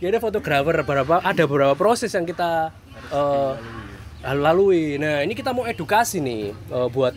Kene 0.00 0.16
fotografer 0.16 0.80
beberapa 0.80 1.20
ada 1.20 1.42
beberapa 1.44 1.76
proses 1.76 2.08
yang 2.16 2.24
kita 2.24 2.72
eh, 3.12 3.52
lalui. 4.24 4.96
Nah, 4.96 5.20
ini 5.20 5.36
kita 5.36 5.52
mau 5.52 5.68
edukasi 5.68 6.24
nih 6.24 6.56
eh, 6.56 6.88
buat 6.88 7.12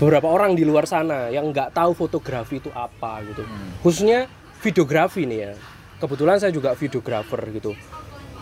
beberapa 0.00 0.28
orang 0.32 0.56
di 0.56 0.64
luar 0.64 0.88
sana 0.88 1.28
yang 1.28 1.52
nggak 1.52 1.76
tahu 1.76 1.92
fotografi 1.92 2.56
itu 2.56 2.72
apa 2.72 3.20
gitu. 3.28 3.44
Khususnya 3.84 4.32
videografi 4.64 5.28
nih 5.28 5.38
ya. 5.44 5.52
Kebetulan 6.00 6.40
saya 6.40 6.56
juga 6.56 6.72
videografer 6.72 7.40
gitu. 7.52 7.76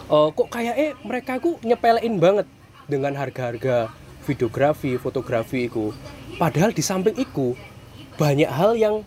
Eh, 0.05 0.29
kok 0.37 0.49
kayak 0.53 0.77
eh 0.77 0.93
mereka 1.01 1.41
ku 1.41 1.57
nyepelein 1.65 2.21
banget 2.21 2.45
dengan 2.85 3.17
harga-harga 3.17 3.89
videografi, 4.29 5.01
fotografi 5.01 5.65
itu. 5.65 5.97
Padahal 6.37 6.77
di 6.77 6.85
samping 6.85 7.17
itu 7.17 7.57
banyak 8.21 8.51
hal 8.51 8.77
yang 8.77 9.01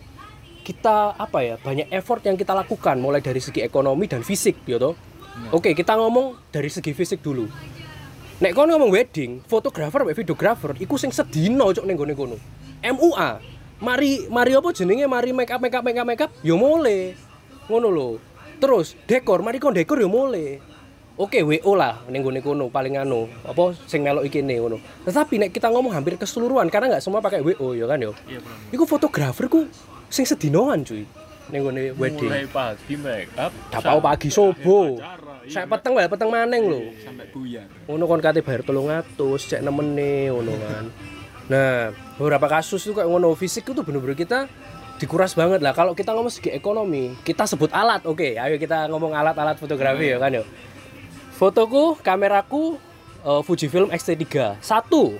kita 0.66 1.14
apa 1.16 1.38
ya 1.40 1.54
banyak 1.62 1.88
effort 1.94 2.20
yang 2.26 2.36
kita 2.36 2.52
lakukan 2.52 2.98
mulai 2.98 3.22
dari 3.22 3.38
segi 3.38 3.62
ekonomi 3.62 4.10
dan 4.10 4.26
fisik 4.26 4.66
gitu. 4.66 4.98
Oke 5.54 5.70
kita 5.70 5.94
ngomong 5.94 6.50
dari 6.50 6.66
segi 6.66 6.90
fisik 6.90 7.22
dulu. 7.22 7.46
Nek 8.42 8.52
kono 8.54 8.74
ngomong 8.74 8.90
wedding, 8.90 9.42
fotografer 9.46 10.02
mbek 10.02 10.18
videografer 10.18 10.74
iku 10.82 10.98
sing 10.98 11.14
sedino 11.14 11.70
cok 11.70 11.86
ning 11.86 11.94
gone 11.94 12.14
kono. 12.18 12.36
MUA. 12.82 13.30
Mari 13.78 14.26
mari 14.26 14.50
apa 14.58 14.74
jenenge 14.74 15.06
mari 15.06 15.30
make 15.30 15.54
up 15.54 15.62
make 15.62 15.78
up 15.78 15.86
make 15.86 15.98
up 15.98 16.06
make 16.06 16.22
up 16.26 16.30
yo 16.42 16.58
mole. 16.58 17.14
Ngono 17.70 17.86
lho. 17.86 18.08
Terus 18.58 18.98
dekor, 19.06 19.46
mari 19.46 19.62
kon 19.62 19.70
dekor 19.70 20.02
yo 20.02 20.10
mole. 20.10 20.58
Oke, 21.18 21.42
WO 21.42 21.74
lah 21.74 21.98
ning 22.06 22.22
gone 22.22 22.38
kono 22.38 22.70
paling 22.70 22.94
anu. 22.94 23.26
Apa 23.42 23.74
sing 23.90 24.06
melok 24.06 24.22
iki 24.22 24.38
ne 24.38 24.62
ngono. 24.62 24.78
Tetapi 25.02 25.34
nek 25.42 25.50
kita 25.50 25.66
ngomong 25.66 25.90
hampir 25.90 26.14
keseluruhan 26.14 26.70
karena 26.70 26.94
nggak 26.94 27.02
semua 27.02 27.18
pakai 27.18 27.42
WO 27.42 27.74
ya 27.74 27.90
kan 27.90 27.98
yo. 27.98 28.14
iya 28.30 28.38
bro 28.38 28.54
Iku 28.70 28.84
fotografer 28.86 29.50
ku 29.50 29.66
sing 30.06 30.22
sedinoan 30.22 30.86
cuy. 30.86 31.02
Ning 31.50 31.60
gone 31.66 31.82
wedding. 31.98 32.30
mulai 32.30 32.46
pagi 32.46 32.94
make 32.94 33.34
up 33.34 33.50
Dapau 33.74 33.98
pagi 33.98 34.30
sobo. 34.30 35.02
Saya 35.50 35.66
peteng 35.66 35.98
wae 35.98 36.06
peteng 36.06 36.30
maneng 36.30 36.62
lho. 36.70 36.80
Sampai 37.02 37.26
buyar. 37.34 37.66
ngono 37.88 38.04
kon 38.06 38.20
kate 38.22 38.44
bayar 38.44 38.62
300 38.62 39.18
cek 39.18 39.60
nemene 39.64 40.28
ngono 40.30 40.52
kan 40.54 40.84
nah 41.48 41.88
beberapa 42.20 42.44
kasus 42.60 42.84
tuh 42.84 42.92
kayak 42.92 43.08
ngono 43.08 43.32
fisik 43.32 43.64
itu 43.64 43.80
bener-bener 43.80 44.12
kita 44.12 44.44
dikuras 45.00 45.32
banget 45.32 45.64
lah 45.64 45.72
kalau 45.72 45.96
kita 45.96 46.12
ngomong 46.12 46.28
segi 46.28 46.52
ekonomi 46.52 47.16
kita 47.24 47.48
sebut 47.48 47.72
alat 47.72 48.04
oke 48.04 48.36
ayo 48.36 48.60
kita 48.60 48.84
ngomong 48.92 49.16
alat-alat 49.16 49.56
fotografi 49.56 50.12
ya 50.12 50.20
kan 50.20 50.36
yo 50.36 50.44
fotoku 51.38 51.94
kameraku 52.02 52.82
eh, 53.22 53.42
Fujifilm 53.46 53.94
X-T3 53.94 54.58
satu 54.58 55.14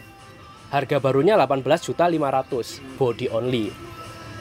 harga 0.75 0.99
barunya 0.99 1.39
18 1.39 1.63
juta 1.79 2.11
500 2.11 2.99
body 2.99 3.31
only. 3.31 3.71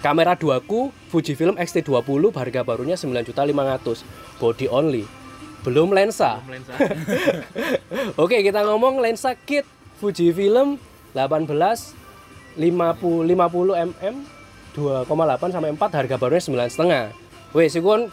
Kamera 0.02 0.34
2 0.34 0.58
ku 0.66 0.90
Fujifilm 1.14 1.54
X-T20 1.62 2.34
harga 2.34 2.62
barunya 2.66 2.98
9 2.98 3.14
juta 3.30 3.46
500 3.46 4.42
body 4.42 4.66
only. 4.74 5.06
Belum 5.62 5.94
lensa. 5.94 6.42
Lensa. 6.50 6.74
Oke, 8.24 8.42
kita 8.42 8.66
ngomong 8.66 8.98
lensa 8.98 9.38
kit 9.38 9.66
Fujifilm 10.02 10.82
18 11.14 11.46
50 11.46 11.94
50 12.58 13.30
mm 13.30 14.18
2,8 14.74 15.54
sampai 15.54 15.72
4 15.74 15.98
harga 15.98 16.16
barunya 16.18 16.42
9 16.42 16.74
setengah. 16.74 17.06
Wes, 17.54 17.74
iku 17.78 17.90
kan 17.94 18.04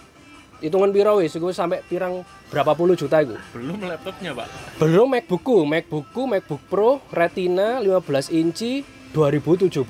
hitungan 0.64 0.88
piro 0.88 1.21
wes, 1.21 1.37
iku 1.37 1.52
sampai 1.52 1.85
pirang 1.85 2.25
berapa 2.49 2.73
puluh 2.73 2.97
juta 2.97 3.21
iku. 3.21 3.37
belum 3.52 3.85
laptopnya 3.85 4.33
pak 4.33 4.49
Belum 4.80 5.12
MacBookku, 5.12 5.68
MacBookku 5.68 6.23
MacBook 6.25 6.62
Pro 6.73 7.04
Retina 7.12 7.85
15 7.85 8.33
inci 8.33 8.80
2017. 9.12 9.85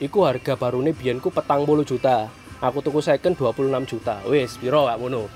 Iku 0.00 0.18
harga 0.24 0.56
barune 0.56 0.96
biyenku 0.96 1.28
petang 1.28 1.68
puluh 1.68 1.84
juta. 1.84 2.32
Aku 2.58 2.82
tuku 2.82 2.98
second 3.04 3.36
26 3.38 3.70
juta. 3.86 4.18
Wes, 4.26 4.58
piro 4.58 4.88
gak 4.88 4.98
ngono? 4.98 5.30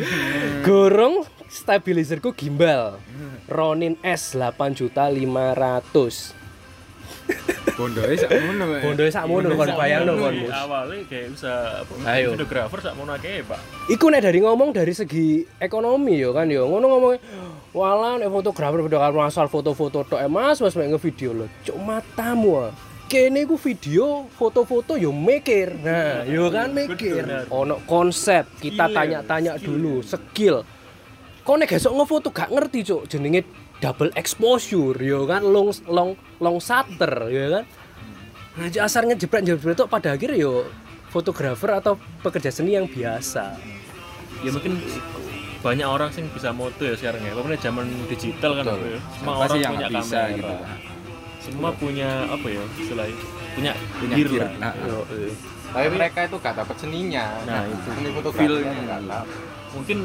Gorong 0.66 1.26
stabilizerku 1.52 2.32
gimbal. 2.32 2.96
Ronin 3.44 4.00
S 4.00 4.32
8 4.38 4.72
juta 4.72 5.12
500. 5.12 6.32
Bondoe 7.72 8.14
sak 8.18 8.30
ngono. 8.30 8.64
Bondoe 8.84 9.10
sakmono 9.10 9.48
kon 9.56 9.70
bayangno 9.72 10.12
kon. 10.20 10.34
Mus. 10.36 10.52
awalnya 10.52 10.96
kayak 11.08 11.26
bisa 11.32 11.52
Ayo. 12.04 12.36
videografer 12.36 12.78
sak 12.84 12.92
mau 12.96 13.08
nake 13.08 13.42
pak 13.48 13.60
Iku 13.88 14.06
nek 14.12 14.22
dari 14.22 14.38
ngomong 14.44 14.70
dari 14.76 14.92
segi 14.92 15.42
ekonomi 15.56 16.20
yo 16.20 16.36
kan 16.36 16.48
yo. 16.52 16.68
Ngono 16.68 16.86
ngomong 16.88 17.12
wala 17.72 18.20
nek 18.20 18.28
fotografer 18.28 18.84
fotografer 18.84 19.20
asal 19.24 19.46
foto-foto 19.48 20.04
tok 20.04 20.20
eh 20.20 20.28
Mas 20.28 20.60
Mas 20.60 20.76
mek 20.76 20.92
ngevideo 20.92 21.32
lho. 21.32 21.46
Cuk 21.64 21.76
matamu. 21.80 22.68
ah. 22.68 22.72
Kene 23.08 23.44
ku 23.44 23.60
video 23.60 24.24
foto-foto 24.32 24.96
yo 24.96 25.12
mikir. 25.12 25.76
Nah, 25.84 26.24
yo 26.24 26.48
kan 26.48 26.72
mikir. 26.72 27.20
Ono 27.52 27.84
konsep, 27.84 28.48
kita 28.56 28.88
ya, 28.88 28.94
tanya-tanya 28.96 29.60
dulu, 29.60 30.00
skill. 30.00 30.64
Kok 31.44 31.56
nek 31.60 31.76
gesok 31.76 31.92
ngefoto 31.92 32.32
gak 32.32 32.48
ngerti, 32.48 32.80
Cuk. 32.88 33.04
Jenenge 33.12 33.44
double 33.82 34.14
exposure, 34.14 34.94
yo 34.96 35.26
kan 35.26 35.42
long 35.42 35.74
long 35.90 36.14
long 36.38 36.56
shutter, 36.56 37.26
yo 37.26 37.58
kan. 37.58 37.64
Nah, 38.52 38.68
asar 38.78 39.02
ngejebret 39.04 39.42
jebret 39.42 39.74
tok 39.74 39.90
pada 39.90 40.14
akhirnya 40.14 40.38
yo 40.38 40.70
fotografer 41.10 41.74
atau 41.74 41.92
pekerja 42.22 42.48
seni 42.48 42.72
yang 42.72 42.86
biasa. 42.86 43.58
ya 44.40 44.50
mungkin 44.50 44.74
banyak 45.60 45.86
orang 45.86 46.10
sih 46.10 46.22
bisa 46.26 46.50
moto 46.50 46.82
ya 46.82 46.98
sekarang 46.98 47.22
ya 47.22 47.30
pokoknya 47.32 47.58
zaman 47.60 47.86
digital 48.10 48.58
kan 48.58 48.64
Betul. 48.66 48.74
apa 48.74 48.86
ya 48.88 48.98
semua 49.14 49.34
orang 49.36 49.54
yang 49.54 49.72
punya 49.72 49.88
bisa 49.88 50.02
kamera 50.18 50.32
gitu. 50.34 50.54
semua 51.38 51.70
punya 51.72 52.10
apa 52.26 52.46
ya 52.50 52.62
istilahnya 52.74 53.16
punya 53.54 53.72
Punya 54.02 54.14
gear 54.18 54.28
gear. 54.34 54.50
Nah, 54.58 54.72
Yo, 54.82 54.98
eh. 55.14 55.30
tapi 55.70 55.88
mereka 55.94 56.18
itu 56.26 56.36
gak 56.38 56.54
dapat 56.58 56.76
seninya 56.76 57.26
Nah, 57.46 57.62
itu. 57.70 57.88
seni 57.88 58.08
fotografi 58.10 58.42
Feel-nya. 58.42 58.72
nggak 58.82 59.00
dapat 59.06 59.26
mungkin 59.70 59.98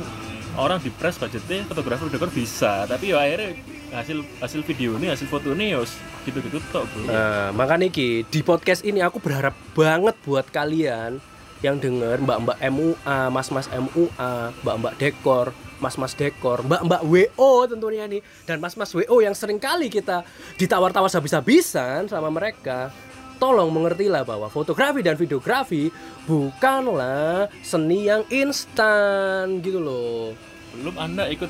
orang 0.57 0.81
di 0.81 0.89
press 0.89 1.15
budgetnya 1.15 1.63
fotografer 1.69 2.09
dekor 2.09 2.33
bisa 2.33 2.89
tapi 2.89 3.13
ya 3.13 3.21
akhirnya 3.21 3.53
hasil 3.93 4.17
hasil 4.41 4.61
video 4.65 4.97
ini 4.97 5.07
hasil 5.07 5.29
foto 5.29 5.53
ini 5.53 5.71
ya 5.71 5.79
gitu 6.25 6.37
gitu 6.43 6.57
tok 6.73 6.83
bro 6.91 7.07
Nah, 7.07 7.55
makanya 7.55 7.87
iki 7.87 8.27
di 8.27 8.41
podcast 8.43 8.83
ini 8.83 8.99
aku 8.99 9.21
berharap 9.23 9.55
banget 9.71 10.17
buat 10.25 10.49
kalian 10.49 11.23
yang 11.57 11.81
denger 11.81 12.21
mbak-mbak 12.21 12.61
MUA, 12.69 13.33
mas-mas 13.33 13.65
MUA, 13.71 14.33
mbak-mbak 14.61 14.93
dekor, 15.01 15.49
mas-mas 15.81 16.13
dekor, 16.13 16.61
mbak-mbak 16.61 17.01
WO 17.01 17.65
tentunya 17.65 18.05
nih 18.05 18.21
dan 18.45 18.61
mas-mas 18.61 18.93
WO 18.93 19.17
yang 19.25 19.33
sering 19.33 19.57
kali 19.57 19.89
kita 19.89 20.21
ditawar-tawar 20.61 21.09
habis-habisan 21.09 22.05
sama 22.05 22.29
mereka. 22.29 22.93
Tolong 23.37 23.69
mengertilah 23.69 24.25
bahwa 24.25 24.49
fotografi 24.49 25.05
dan 25.05 25.13
videografi 25.13 25.93
bukanlah 26.25 27.45
seni 27.61 28.09
yang 28.09 28.25
instan 28.27 29.61
gitu 29.61 29.77
loh. 29.77 30.33
belum 30.77 30.93
anda 30.93 31.25
ikut 31.29 31.49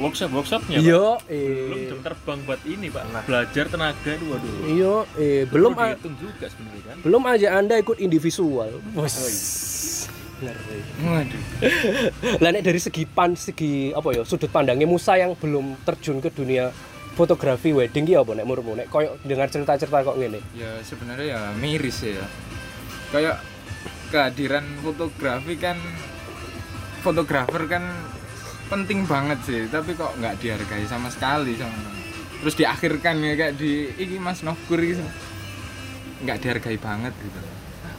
workshop 0.00 0.30
workshopnya 0.32 0.80
Iya, 0.80 1.20
belum 1.28 1.76
eh 1.76 1.84
jam 1.92 2.00
terbang 2.00 2.38
buat 2.48 2.60
ini 2.64 2.88
pak 2.88 3.28
belajar 3.28 3.64
tenaga 3.68 4.10
itu 4.16 4.24
waduh 4.24 4.54
iya, 4.64 4.94
eh 5.20 5.42
belum 5.44 5.76
dihitung 5.76 6.16
juga 6.16 6.48
sebenarnya 6.48 6.82
kan 6.88 6.96
belum 7.04 7.22
aja 7.28 7.48
anda 7.60 7.74
ikut 7.76 7.98
individual. 8.00 8.70
Bos. 8.96 9.14
Waduh. 11.04 11.42
Lah 12.42 12.50
nek 12.52 12.62
dari 12.64 12.80
segi 12.80 13.04
pan 13.04 13.36
segi 13.36 13.92
apa 13.92 14.08
ya 14.12 14.22
sudut 14.24 14.48
pandangnya 14.48 14.84
Musa 14.84 15.14
yang 15.16 15.36
belum 15.36 15.76
terjun 15.84 16.24
ke 16.24 16.28
dunia 16.32 16.72
fotografi 17.14 17.70
wedding 17.70 18.04
ki 18.04 18.14
apa 18.18 18.34
nek 18.34 18.46
menurutmu? 18.46 18.78
Nek 18.78 18.88
koyo 18.90 19.16
dengar 19.22 19.48
cerita-cerita 19.50 20.02
kok 20.02 20.18
ngene. 20.18 20.42
Ya 20.58 20.78
sebenarnya 20.82 21.26
ya 21.38 21.40
miris 21.56 21.98
ya. 22.02 22.26
Kayak 23.14 23.42
kehadiran 24.10 24.66
fotografi 24.82 25.54
kan 25.58 25.78
fotografer 27.02 27.66
kan 27.66 27.84
penting 28.68 29.06
banget 29.06 29.38
sih, 29.44 29.60
tapi 29.70 29.94
kok 29.94 30.16
nggak 30.18 30.40
dihargai 30.40 30.86
sama 30.88 31.12
sekali 31.12 31.54
sama 31.54 31.94
terus 32.44 32.60
diakhirkan 32.60 33.24
ya 33.24 33.40
kayak 33.40 33.56
di 33.56 33.88
iki 33.96 34.20
Mas 34.20 34.44
Novkur 34.44 34.76
gitu 34.76 35.00
nggak 36.28 36.44
dihargai 36.44 36.76
banget 36.76 37.16
gitu. 37.16 37.40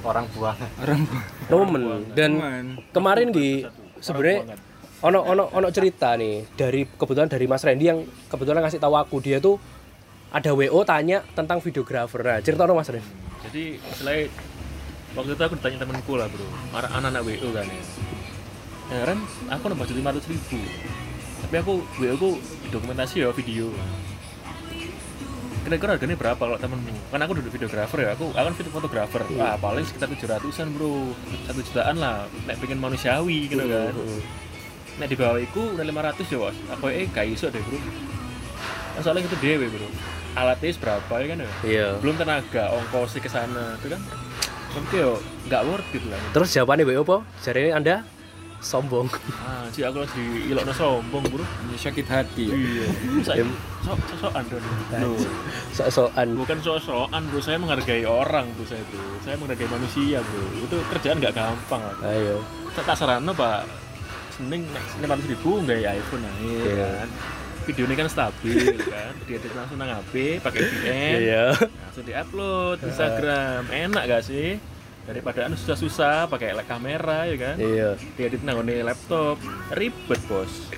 Orang 0.05 0.29
buah. 0.37 0.53
Orang 0.85 1.01
Temen. 1.49 1.81
Dan 2.13 2.37
Temen. 2.37 2.65
kemarin 2.93 3.33
di 3.33 3.65
sebenarnya 3.97 4.53
ono 5.03 5.19
ono 5.19 5.51
ono 5.51 5.67
cerita 5.75 6.15
nih 6.15 6.55
dari 6.55 6.87
kebetulan 6.87 7.27
dari 7.27 7.45
Mas 7.49 7.65
Randy 7.67 7.85
yang 7.91 7.99
kebetulan 8.31 8.63
ngasih 8.63 8.79
tahu 8.79 8.95
aku. 8.95 9.19
Dia 9.19 9.43
tuh 9.43 9.59
ada 10.31 10.51
WO 10.55 10.83
tanya 10.87 11.23
tentang 11.35 11.59
videografer. 11.59 12.23
Nah, 12.23 12.39
cerita 12.39 12.63
dong 12.63 12.79
Mas 12.79 12.87
Randy. 12.87 13.07
jadi 13.45 13.77
selain 13.93 14.27
waktu 15.13 15.31
itu 15.37 15.43
aku 15.43 15.55
ditanya 15.59 15.83
temenku 15.83 16.13
lah 16.15 16.27
bro. 16.31 16.47
Anak-anak 16.71 17.21
WO 17.27 17.49
kan 17.51 17.67
ya. 17.67 17.83
Ya 18.85 19.01
Ren 19.03 19.19
aku 19.51 19.63
udah 19.67 19.77
budget 19.77 19.95
500 19.99 20.31
ribu. 20.31 20.59
Tapi 21.43 21.55
aku 21.59 21.73
WO 21.99 22.13
aku 22.15 22.29
dokumentasi 22.71 23.23
ya 23.27 23.29
video. 23.35 23.67
Kira-kira 25.65 25.97
harganya 25.97 26.13
berapa 26.13 26.37
kalau 26.37 26.57
temenmu? 26.61 26.93
Kan 27.09 27.19
aku 27.25 27.41
duduk 27.41 27.51
videografer 27.57 27.97
ya 28.05 28.09
aku 28.13 28.29
aku 28.31 28.45
kan 28.47 28.55
video 28.55 28.71
fotografer. 28.71 29.21
Wah 29.35 29.59
paling 29.59 29.83
sekitar 29.83 30.07
700an 30.07 30.71
bro. 30.71 31.11
Satu 31.45 31.59
jutaan 31.61 31.99
lah 31.99 32.25
nek 32.47 32.57
pengen 32.63 32.79
manusiawi 32.79 33.51
gitu 33.51 33.65
kan 33.65 33.93
nek 34.95 35.07
di 35.07 35.15
bawah 35.15 35.37
itu 35.37 35.61
udah 35.71 35.83
500 35.83 36.23
ya 36.25 36.37
bos. 36.39 36.55
Aku 36.71 36.87
eh 36.87 37.05
gak 37.07 37.25
iso 37.25 37.47
deh 37.47 37.59
bro. 37.59 37.77
Kan 38.95 39.01
soalnya 39.01 39.25
itu 39.25 39.37
dewe 39.37 39.67
bro. 39.67 39.87
Alatnya 40.35 40.75
berapa 40.75 41.13
ya 41.15 41.25
kan 41.25 41.37
ya? 41.39 41.49
Iya. 41.63 41.87
belum 41.99 42.15
tenaga 42.15 42.63
ongkosnya 42.71 43.19
ke 43.19 43.29
sana 43.29 43.75
itu 43.75 43.87
kan. 43.87 44.01
Mungkin 44.75 44.97
yo 44.97 45.11
nggak 45.47 45.61
worth 45.63 45.95
it 45.95 46.03
lah. 46.07 46.19
Terus 46.31 46.51
jawabannya 46.51 46.83
WO 46.85 47.03
apa? 47.03 47.17
Jadi 47.39 47.71
Anda 47.71 48.03
sombong. 48.59 49.07
ah 49.45 49.63
sih 49.69 49.85
aku 49.85 50.03
lagi 50.03 50.25
ilokno 50.47 50.73
sombong 50.73 51.23
bro. 51.27 51.43
Sakit 51.75 52.07
hati 52.07 52.43
ya. 52.47 52.55
iya. 52.55 52.87
Saya 53.27 53.43
sok 53.79 53.99
sosokan 54.09 54.43
dong 54.49 54.63
Loh, 54.97 55.15
Sok-sokan. 55.71 56.27
bukan 56.35 56.57
sok-sokan 56.59 57.21
bro. 57.29 57.39
Saya 57.39 57.55
menghargai 57.55 58.03
orang 58.03 58.47
bro 58.55 58.65
saya 58.65 58.81
itu. 58.81 58.99
Saya 59.23 59.35
menghargai 59.39 59.69
manusia 59.69 60.19
bro. 60.19 60.43
Itu 60.57 60.77
kerjaan 60.89 61.19
nggak 61.19 61.31
gampang 61.31 61.79
Ayo. 62.03 62.43
tak 62.75 62.83
tak 62.83 62.95
sarana 62.99 63.31
pak 63.31 63.63
sening 64.35 64.63
lima 64.99 65.13
ratus 65.13 65.27
ribu 65.27 65.49
nggak 65.61 65.77
ya 65.77 65.89
iPhone 65.93 66.21
nah 66.21 66.33
Iya. 66.37 66.73
kan. 66.97 67.09
Video 67.65 67.83
ini 67.83 67.95
kan 67.95 68.07
stabil 68.07 68.57
kan. 68.93 69.13
Dia 69.25 69.37
langsung 69.51 69.77
nang 69.77 69.89
HP 69.95 70.13
pakai 70.39 70.59
VPN 70.61 71.17
Iya. 71.17 71.45
langsung 71.57 72.03
diupload 72.03 72.75
di 72.77 72.85
Instagram. 72.87 73.61
Enak 73.67 74.03
gak 74.05 74.23
sih? 74.23 74.59
Daripada 75.05 75.45
anu 75.45 75.55
susah-susah 75.55 76.25
pakai 76.27 76.53
kamera 76.63 77.25
ya 77.25 77.37
kan? 77.37 77.55
Iya. 77.57 77.89
diedit 78.13 78.41
nanggone 78.41 78.81
laptop. 78.81 79.39
Ribet 79.71 80.21
bos. 80.25 80.69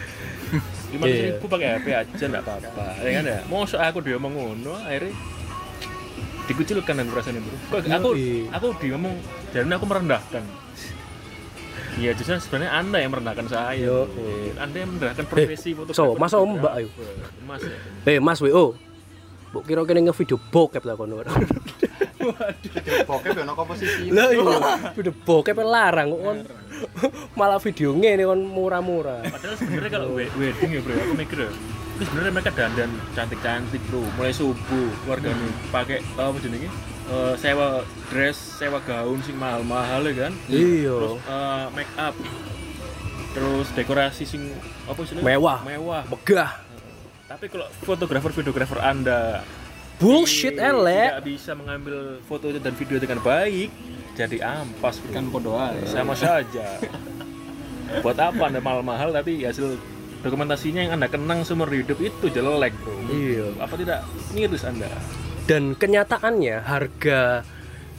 Lima 0.88 1.04
Iya. 1.04 1.36
ribu 1.36 1.46
pakai 1.46 1.68
HP 1.76 1.86
aja 1.92 2.24
nggak 2.30 2.44
apa-apa 2.44 2.86
ya 3.04 3.12
kan 3.20 3.24
ya? 3.26 3.40
Mau 3.46 3.64
aku 3.64 4.00
dia 4.00 4.16
ngomong 4.16 4.32
ngono 4.56 4.80
akhirnya 4.80 5.12
dikucilkan 6.48 6.96
dan 6.96 7.08
bro 7.12 7.20
Kok 7.20 7.84
aku 7.84 8.10
Yoi. 8.16 8.48
aku 8.48 8.68
dia 8.80 8.96
ngomong 8.96 9.20
jadi 9.52 9.68
aku 9.68 9.84
merendahkan 9.84 10.44
Iya 11.98 12.12
justru 12.14 12.38
sebenarnya 12.38 12.72
anda 12.72 12.98
yang 12.98 13.10
merendahkan 13.10 13.48
saya 13.48 13.74
Yo, 13.76 14.06
iya. 14.08 14.62
anda 14.62 14.78
yang 14.78 14.90
merendahkan 14.92 15.26
profesi 15.26 15.74
fotografer 15.74 15.98
so, 15.98 16.14
masa 16.16 16.38
om 16.38 16.54
mbak, 16.56 16.74
ayo? 16.76 16.88
mas 17.42 17.62
ya 17.62 17.78
Eh, 18.06 18.20
Mas 18.20 18.38
WO. 18.38 18.78
Mbok 19.48 19.64
kira 19.64 19.82
kene 19.82 20.06
ngevideo 20.06 20.38
bokep 20.38 20.84
lah 20.84 20.94
kono. 20.94 21.24
bokep 23.10 23.34
ya 23.34 23.44
no 23.44 23.54
komposisi 23.54 24.12
Lah 24.12 24.30
iya, 24.30 24.44
video 24.94 25.14
bokep 25.18 25.58
larang 25.58 26.12
kok 26.12 26.22
kon. 26.22 26.38
Malah 27.40 27.58
video 27.58 27.90
ngene 27.92 28.24
kon 28.24 28.42
murah-murah. 28.44 29.26
Padahal 29.26 29.56
sebenarnya 29.56 29.92
kalau 29.92 30.08
we- 30.14 30.30
wedding 30.36 30.72
ya 30.72 30.82
bro, 30.82 30.94
aku 30.94 31.14
mikir 31.16 31.38
ya, 31.40 31.50
itu 31.98 32.04
sebenarnya 32.06 32.32
mereka 32.32 32.52
dandan 32.52 32.92
cantik-cantik 33.12 33.82
bro, 33.88 34.04
mulai 34.14 34.30
subuh 34.30 34.54
keluarga 35.02 35.32
nih 35.32 35.52
pakai 35.72 35.98
apa 36.14 36.38
jenenge 36.38 36.70
Eh, 37.08 37.34
sewa 37.38 37.68
dress, 38.08 38.36
sewa 38.60 38.80
gaun 38.82 39.20
sing 39.22 39.36
mahal-mahal 39.36 40.04
ya 40.06 40.28
kan, 40.28 40.34
Iya. 40.46 40.92
terus 40.92 41.16
eh, 41.22 41.66
make 41.72 41.94
up, 41.96 42.12
terus 43.32 43.68
dekorasi 43.72 44.24
sing 44.24 44.52
apa 44.84 45.00
istilahnya 45.02 45.24
Mewah. 45.26 45.60
mewah. 45.64 46.04
Megah. 46.06 46.52
Tapi 47.26 47.46
kalau 47.48 47.68
fotografer 47.82 48.32
fotografer 48.34 48.80
anda 48.82 49.40
Bullshit 49.98 50.54
tidak 50.54 50.76
elek. 50.76 51.10
bisa 51.24 51.52
mengambil 51.54 52.20
foto 52.22 52.52
dan 52.52 52.72
video 52.72 53.00
dengan 53.00 53.18
baik, 53.18 53.72
jadi 54.14 54.38
ampas 54.44 55.00
bro. 55.00 55.10
kan 55.10 55.26
podo 55.28 55.56
sama 55.86 56.12
saja 56.14 56.76
buat 57.98 58.14
apa 58.16 58.44
anda 58.46 58.60
mahal-mahal 58.60 59.10
tapi 59.10 59.42
hasil 59.42 59.80
dokumentasinya 60.20 60.82
yang 60.82 60.94
anda 60.94 61.08
kenang 61.08 61.42
seumur 61.42 61.66
hidup 61.68 61.98
itu 61.98 62.26
jelek 62.28 62.76
bro 62.78 62.94
Iya. 63.08 63.48
apa 63.58 63.74
tidak 63.74 64.04
miris 64.30 64.62
anda 64.62 64.92
Dan 65.48 65.80
kenyataannya 65.80 66.60
harga 66.62 67.48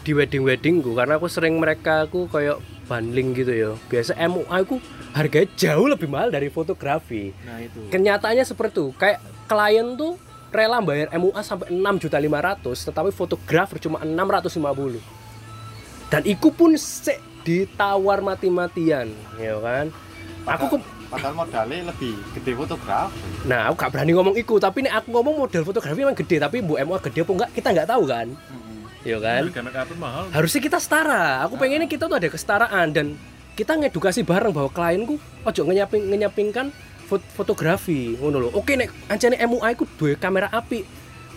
di 0.05 0.13
wedding-weddingku 0.13 0.93
karena 0.93 1.17
aku 1.17 1.27
sering 1.33 1.57
mereka 1.57 2.05
aku 2.05 2.29
kayak 2.29 2.61
bundling 2.85 3.33
gitu 3.33 3.53
ya. 3.53 3.71
Biasa 3.89 4.15
MUA 4.29 4.53
aku 4.53 4.77
harganya 5.17 5.49
jauh 5.57 5.89
lebih 5.89 6.09
mahal 6.13 6.29
dari 6.29 6.53
fotografi. 6.53 7.33
nah 7.49 7.57
itu 7.61 7.89
Kenyataannya 7.89 8.45
seperti 8.45 8.77
itu. 8.77 8.87
Kayak 9.01 9.25
klien 9.49 9.97
tuh 9.97 10.21
rela 10.53 10.81
bayar 10.81 11.13
MUA 11.13 11.41
sampai 11.45 11.69
6 11.73 12.03
juta 12.05 12.17
500 12.17 12.89
tetapi 12.89 13.11
fotografer 13.13 13.77
cuma 13.81 14.01
650 14.01 15.01
dan 16.09 16.23
iku 16.25 16.49
pun 16.49 16.73
sek 16.73 17.21
ditawar 17.45 18.25
mati-matian 18.25 19.13
ya 19.37 19.61
kan 19.61 19.93
aku 20.49 20.65
ke, 20.73 20.79
padahal 21.09 21.35
modalnya 21.35 21.89
lebih 21.89 22.15
gede 22.37 22.53
fotografer 22.53 23.09
nah 23.45 23.69
aku 23.69 23.75
gak 23.81 23.91
berani 23.97 24.13
ngomong 24.13 24.37
iku 24.37 24.61
tapi 24.61 24.85
nih 24.85 24.93
aku 24.93 25.09
ngomong 25.11 25.35
model 25.41 25.63
fotografi 25.65 26.05
emang 26.05 26.17
gede 26.17 26.37
tapi 26.37 26.61
bu 26.61 26.77
MUA 26.77 26.99
gede 27.09 27.25
apa 27.25 27.33
enggak 27.33 27.51
kita 27.57 27.69
nggak 27.73 27.89
tahu 27.89 28.05
kan? 28.05 28.29
Ya 29.07 29.17
kan? 29.23 29.43
Mahal. 29.97 30.25
Harusnya 30.35 30.61
kita 30.61 30.77
setara. 30.77 31.41
Aku 31.47 31.55
pengennya 31.57 31.87
kita 31.87 32.11
tuh 32.11 32.19
ada 32.19 32.29
kesetaraan 32.29 32.93
dan 32.93 33.15
kita 33.55 33.79
ngedukasi 33.79 34.27
bareng 34.27 34.53
bahwa 34.53 34.69
klienku 34.69 35.17
ojo 35.47 35.63
ngenyaping 35.65 36.13
ngenyapingkan 36.13 36.75
fot- 37.07 37.25
fotografi 37.33 38.19
ngono 38.19 38.37
lho. 38.43 38.49
Oke 38.53 38.75
nek 38.75 38.91
ancene 39.09 39.39
MUI 39.41 39.73
ku 39.79 39.87
duwe 39.97 40.19
kamera 40.19 40.51
api 40.51 40.83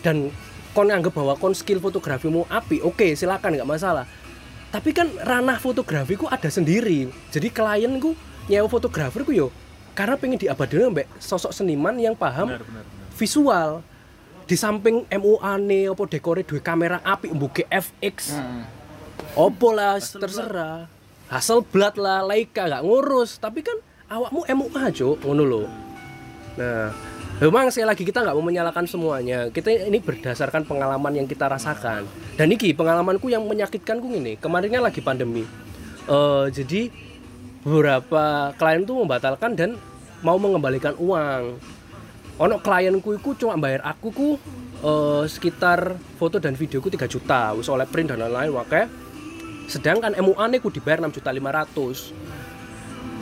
dan 0.02 0.34
kon 0.74 0.90
anggap 0.90 1.14
bahwa 1.14 1.38
kon 1.38 1.54
skill 1.54 1.80
fotografimu 1.80 2.50
api 2.50 2.82
oke 2.82 3.14
silakan 3.14 3.56
nggak 3.56 3.70
masalah. 3.70 4.10
Tapi 4.74 4.90
kan 4.92 5.08
ranah 5.22 5.62
fotografi 5.62 6.18
ku 6.18 6.26
ada 6.28 6.50
sendiri. 6.50 7.08
Jadi 7.30 7.54
klienku 7.54 8.18
nyewa 8.48 8.68
fotografer 8.72 9.22
ku 9.22 9.34
yo. 9.36 9.50
Karena 9.92 10.16
pengen 10.16 10.40
diabadikan 10.40 10.90
mbak 10.96 11.06
sosok 11.20 11.52
seniman 11.52 11.94
yang 12.00 12.16
paham 12.16 12.48
benar 12.48 12.64
benar 12.64 12.84
benar. 12.88 13.12
visual. 13.20 13.70
Di 14.48 14.60
samping 14.60 15.08
MUA 15.08 15.54
nih 15.64 15.84
apa 15.96 16.04
dekore 16.12 16.44
duwe 16.44 16.60
kamera 16.60 17.00
api 17.04 17.32
mbuke 17.32 17.68
FX 17.72 18.36
opo 19.36 19.72
lah 19.72 20.00
terserah. 20.00 20.88
Hasselblad 21.32 21.96
lah 21.96 22.20
Leica 22.28 22.68
gak 22.68 22.84
ngurus. 22.84 23.40
Tapi 23.40 23.64
kan 23.64 23.78
awakmu 24.12 24.44
MUA 24.44 24.84
cuk. 24.92 25.24
Ngono 25.24 25.44
lho. 25.48 25.64
Nah 26.60 26.92
memang 27.40 27.72
sekali 27.72 27.88
lagi 27.88 28.04
kita 28.04 28.22
nggak 28.22 28.36
mau 28.36 28.44
menyalahkan 28.44 28.86
semuanya. 28.86 29.48
Kita 29.50 29.72
ini 29.72 30.04
berdasarkan 30.04 30.68
pengalaman 30.68 31.16
yang 31.16 31.28
kita 31.32 31.48
rasakan. 31.48 32.04
Dan 32.36 32.52
ini 32.52 32.76
pengalamanku 32.76 33.32
yang 33.32 33.48
menyakitkanku 33.48 34.08
ini 34.12 34.36
kemarinnya 34.36 34.84
lagi 34.84 35.00
pandemi. 35.00 35.48
Eh, 36.12 36.46
jadi 36.52 36.92
beberapa 37.62 38.54
klien 38.58 38.84
tuh 38.86 39.06
membatalkan 39.06 39.54
dan 39.54 39.70
mau 40.26 40.38
mengembalikan 40.38 40.98
uang. 40.98 41.58
Ono 42.42 42.56
klienku 42.58 43.14
iku 43.18 43.38
cuma 43.38 43.58
bayar 43.58 43.86
aku 43.86 44.08
ku 44.10 44.30
eh, 44.82 45.24
sekitar 45.30 45.94
foto 46.18 46.42
dan 46.42 46.58
videoku 46.58 46.90
3 46.90 47.06
juta. 47.06 47.54
Wis 47.54 47.70
oleh 47.70 47.86
print 47.86 48.14
dan 48.14 48.22
lain-lain 48.22 48.50
wae 48.54 48.84
sedangkan 49.72 50.12
MUA 50.20 50.60
ku 50.60 50.68
dibayar 50.68 51.00
6 51.00 51.16
juta 51.16 51.32
500 51.32 52.12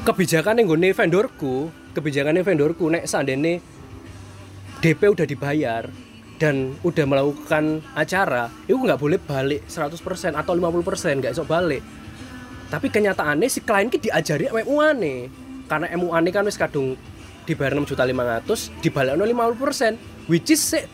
kebijakan 0.09 0.57
yang 0.57 0.65
gue 0.65 0.89
vendorku 0.97 1.69
kebijakan 1.93 2.41
vendorku 2.41 2.89
nek 2.89 3.05
seandainya 3.05 3.61
DP 4.81 5.01
udah 5.13 5.29
dibayar 5.29 5.85
dan 6.41 6.73
udah 6.81 7.05
melakukan 7.05 7.85
acara 7.93 8.49
itu 8.65 8.79
nggak 8.79 8.97
boleh 8.97 9.21
balik 9.21 9.61
100% 9.69 10.33
atau 10.33 10.53
50% 10.57 11.21
nggak 11.21 11.37
esok 11.37 11.45
balik 11.45 11.85
tapi 12.69 12.87
kenyataannya 12.93 13.49
si 13.49 13.65
klien 13.65 13.89
ki 13.89 13.97
diajari 14.09 14.49
MUA 14.53 14.87
nih 14.97 15.19
karena 15.65 15.89
MUA 15.97 16.17
nih 16.23 16.31
kan 16.33 16.45
wis 16.45 16.57
kadung 16.57 16.95
dibayar 17.49 17.73
6 17.75 17.89
juta 17.93 18.05
500 18.05 18.85
dibalekno 18.85 19.25
50% 19.25 20.29
which 20.29 20.53
is 20.53 20.61
sik 20.61 20.85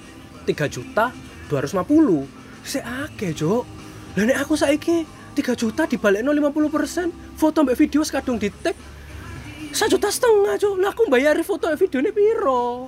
3 0.48 0.56
juta 0.72 1.12
250 1.52 2.64
sik 2.64 2.84
akeh 2.84 3.32
lah 4.16 4.24
nek 4.24 4.38
aku 4.40 4.56
saiki 4.56 5.04
3 5.36 5.60
juta 5.60 5.84
dibalekno 5.84 6.32
50% 6.32 7.36
foto 7.36 7.58
mbak 7.68 7.76
video 7.76 8.00
sekadung 8.08 8.40
di 8.40 8.48
tag 8.48 8.76
satu 9.76 10.00
juta 10.00 10.08
setengah 10.08 10.56
cuk. 10.56 10.76
Lah 10.80 10.96
aku 10.96 11.04
bayar 11.12 11.36
foto 11.44 11.68
mbak 11.68 11.80
videonya 11.84 12.12
piro? 12.16 12.88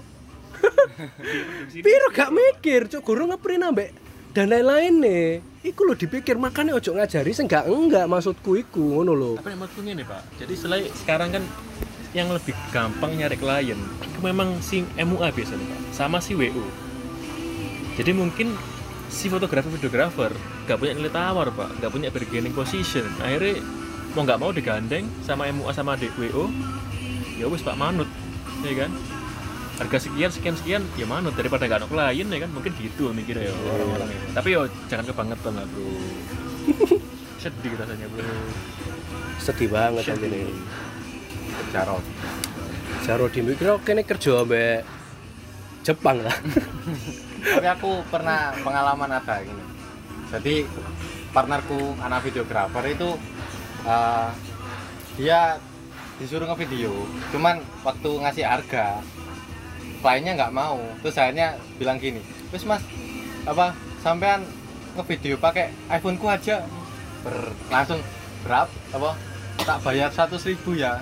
Piro 1.86 2.08
gak 2.15 2.32
mikir 2.32 2.88
cuk. 2.88 3.04
Guru 3.04 3.28
ngeprint 3.28 3.67
ambek 3.67 3.91
dan 4.38 4.54
lain-lain 4.54 4.93
nih. 5.02 5.26
Iku 5.65 5.82
lo 5.82 5.97
dipikir 5.97 6.38
makanya 6.38 6.78
ojo 6.78 6.93
ngajari 6.93 7.34
sing 7.34 7.50
gak 7.50 7.65
enggak 7.65 8.06
maksudku 8.06 8.54
iku 8.62 9.02
ngono 9.02 9.17
lho. 9.17 9.32
Apa 9.41 9.50
yang 9.50 9.65
maksudku 9.65 9.82
ini 9.82 10.06
pak. 10.06 10.21
Jadi 10.38 10.54
selain 10.54 10.86
sekarang 10.93 11.34
kan 11.34 11.43
yang 12.13 12.30
lebih 12.30 12.54
gampang 12.69 13.17
nyari 13.17 13.34
klien 13.34 13.82
itu 14.06 14.19
memang 14.21 14.62
si 14.62 14.86
MUA 14.93 15.34
biasanya 15.34 15.65
pak. 15.65 15.80
Sama 15.89 16.21
si 16.21 16.38
WO 16.38 16.86
jadi 17.97 18.13
mungkin 18.13 18.54
si 19.10 19.26
fotografer 19.26 19.73
videografer 19.73 20.30
gak 20.69 20.78
punya 20.78 20.93
nilai 20.93 21.10
tawar 21.10 21.50
pak. 21.50 21.73
Gak 21.82 21.89
punya 21.89 22.13
bargaining 22.13 22.54
position. 22.54 23.10
Akhirnya 23.17 23.58
mau 24.13 24.21
nggak 24.21 24.38
mau 24.38 24.54
digandeng 24.54 25.10
sama 25.26 25.50
MUA 25.50 25.73
sama 25.73 25.97
adik 25.97 26.13
WO 26.13 26.45
ya 27.41 27.50
wes 27.50 27.65
pak 27.65 27.73
manut. 27.73 28.06
Ya 28.62 28.86
kan 28.86 28.93
harga 29.77 29.97
sekian 30.09 30.31
sekian 30.33 30.55
sekian 30.57 30.81
ya 30.97 31.05
manut 31.05 31.37
daripada 31.37 31.69
gak 31.69 31.85
ada 31.85 31.87
klien 31.87 32.27
ya 32.27 32.39
kan? 32.41 32.51
Mungkin 32.51 32.71
gitu 32.81 33.13
mikirnya 33.13 33.49
ya 33.49 33.53
orang-orang 33.53 34.09
ya. 34.09 34.19
tapi 34.33 34.47
yo 34.57 34.61
jangan 34.89 35.05
kebangetan 35.09 35.53
lah 35.57 35.65
bro. 35.69 35.91
Sedih 37.41 37.73
rasanya 37.77 38.07
bro. 38.09 38.25
Sedih 39.37 39.69
banget 39.69 40.03
aja 40.09 40.25
nih 40.27 40.49
Jarot. 41.73 42.05
Jaro 43.05 43.25
di 43.29 43.39
mikir 43.45 43.69
kene 43.85 44.01
kerja 44.03 44.43
ambek 44.43 44.81
Jepang 45.85 46.19
lah. 46.19 46.35
Tapi 47.55 47.67
aku 47.69 48.03
pernah 48.11 48.51
pengalaman 48.59 49.13
ada 49.13 49.39
gini. 49.39 49.63
Jadi 50.27 50.67
partnerku 51.31 51.95
anak 52.03 52.27
videografer 52.27 52.83
itu 52.91 53.09
eh, 53.87 54.29
dia 55.15 55.55
disuruh 56.17 56.49
ngevideo, 56.49 57.05
cuman 57.29 57.61
waktu 57.85 58.09
ngasih 58.09 58.45
harga 58.45 59.05
kliennya 59.99 60.33
nggak 60.38 60.55
mau. 60.55 60.79
Terus 61.03 61.17
akhirnya 61.17 61.57
bilang 61.77 61.97
gini, 61.97 62.21
terus 62.53 62.63
mas 62.65 62.81
apa 63.47 63.73
sampean 64.01 64.45
ngevideo 64.97 65.38
pakai 65.38 65.73
iPhoneku 65.91 66.27
aja. 66.29 66.63
Ber, 67.25 67.51
langsung 67.73 67.99
berapa 68.45 68.69
apa 68.93 69.12
tak 69.63 69.79
bayar 69.83 70.10
seratus 70.13 70.45
ribu 70.45 70.77
ya. 70.77 71.01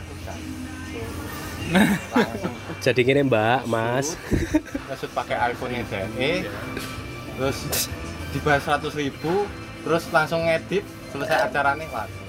Langsung 2.13 2.53
jadi 2.84 3.01
gini 3.01 3.21
mbak 3.25 3.65
mas. 3.65 4.13
Maksud 4.86 5.10
pakai 5.17 5.51
iPhone 5.51 5.73
yang 5.73 5.86
DNE 5.89 6.45
terus 7.36 7.91
dibayar 8.31 8.62
seratus 8.63 8.95
ribu 8.95 9.43
terus 9.84 10.08
langsung 10.10 10.47
ngedit 10.47 10.84
selesai 11.12 11.51
acaranya 11.51 11.86
langsung 11.91 12.25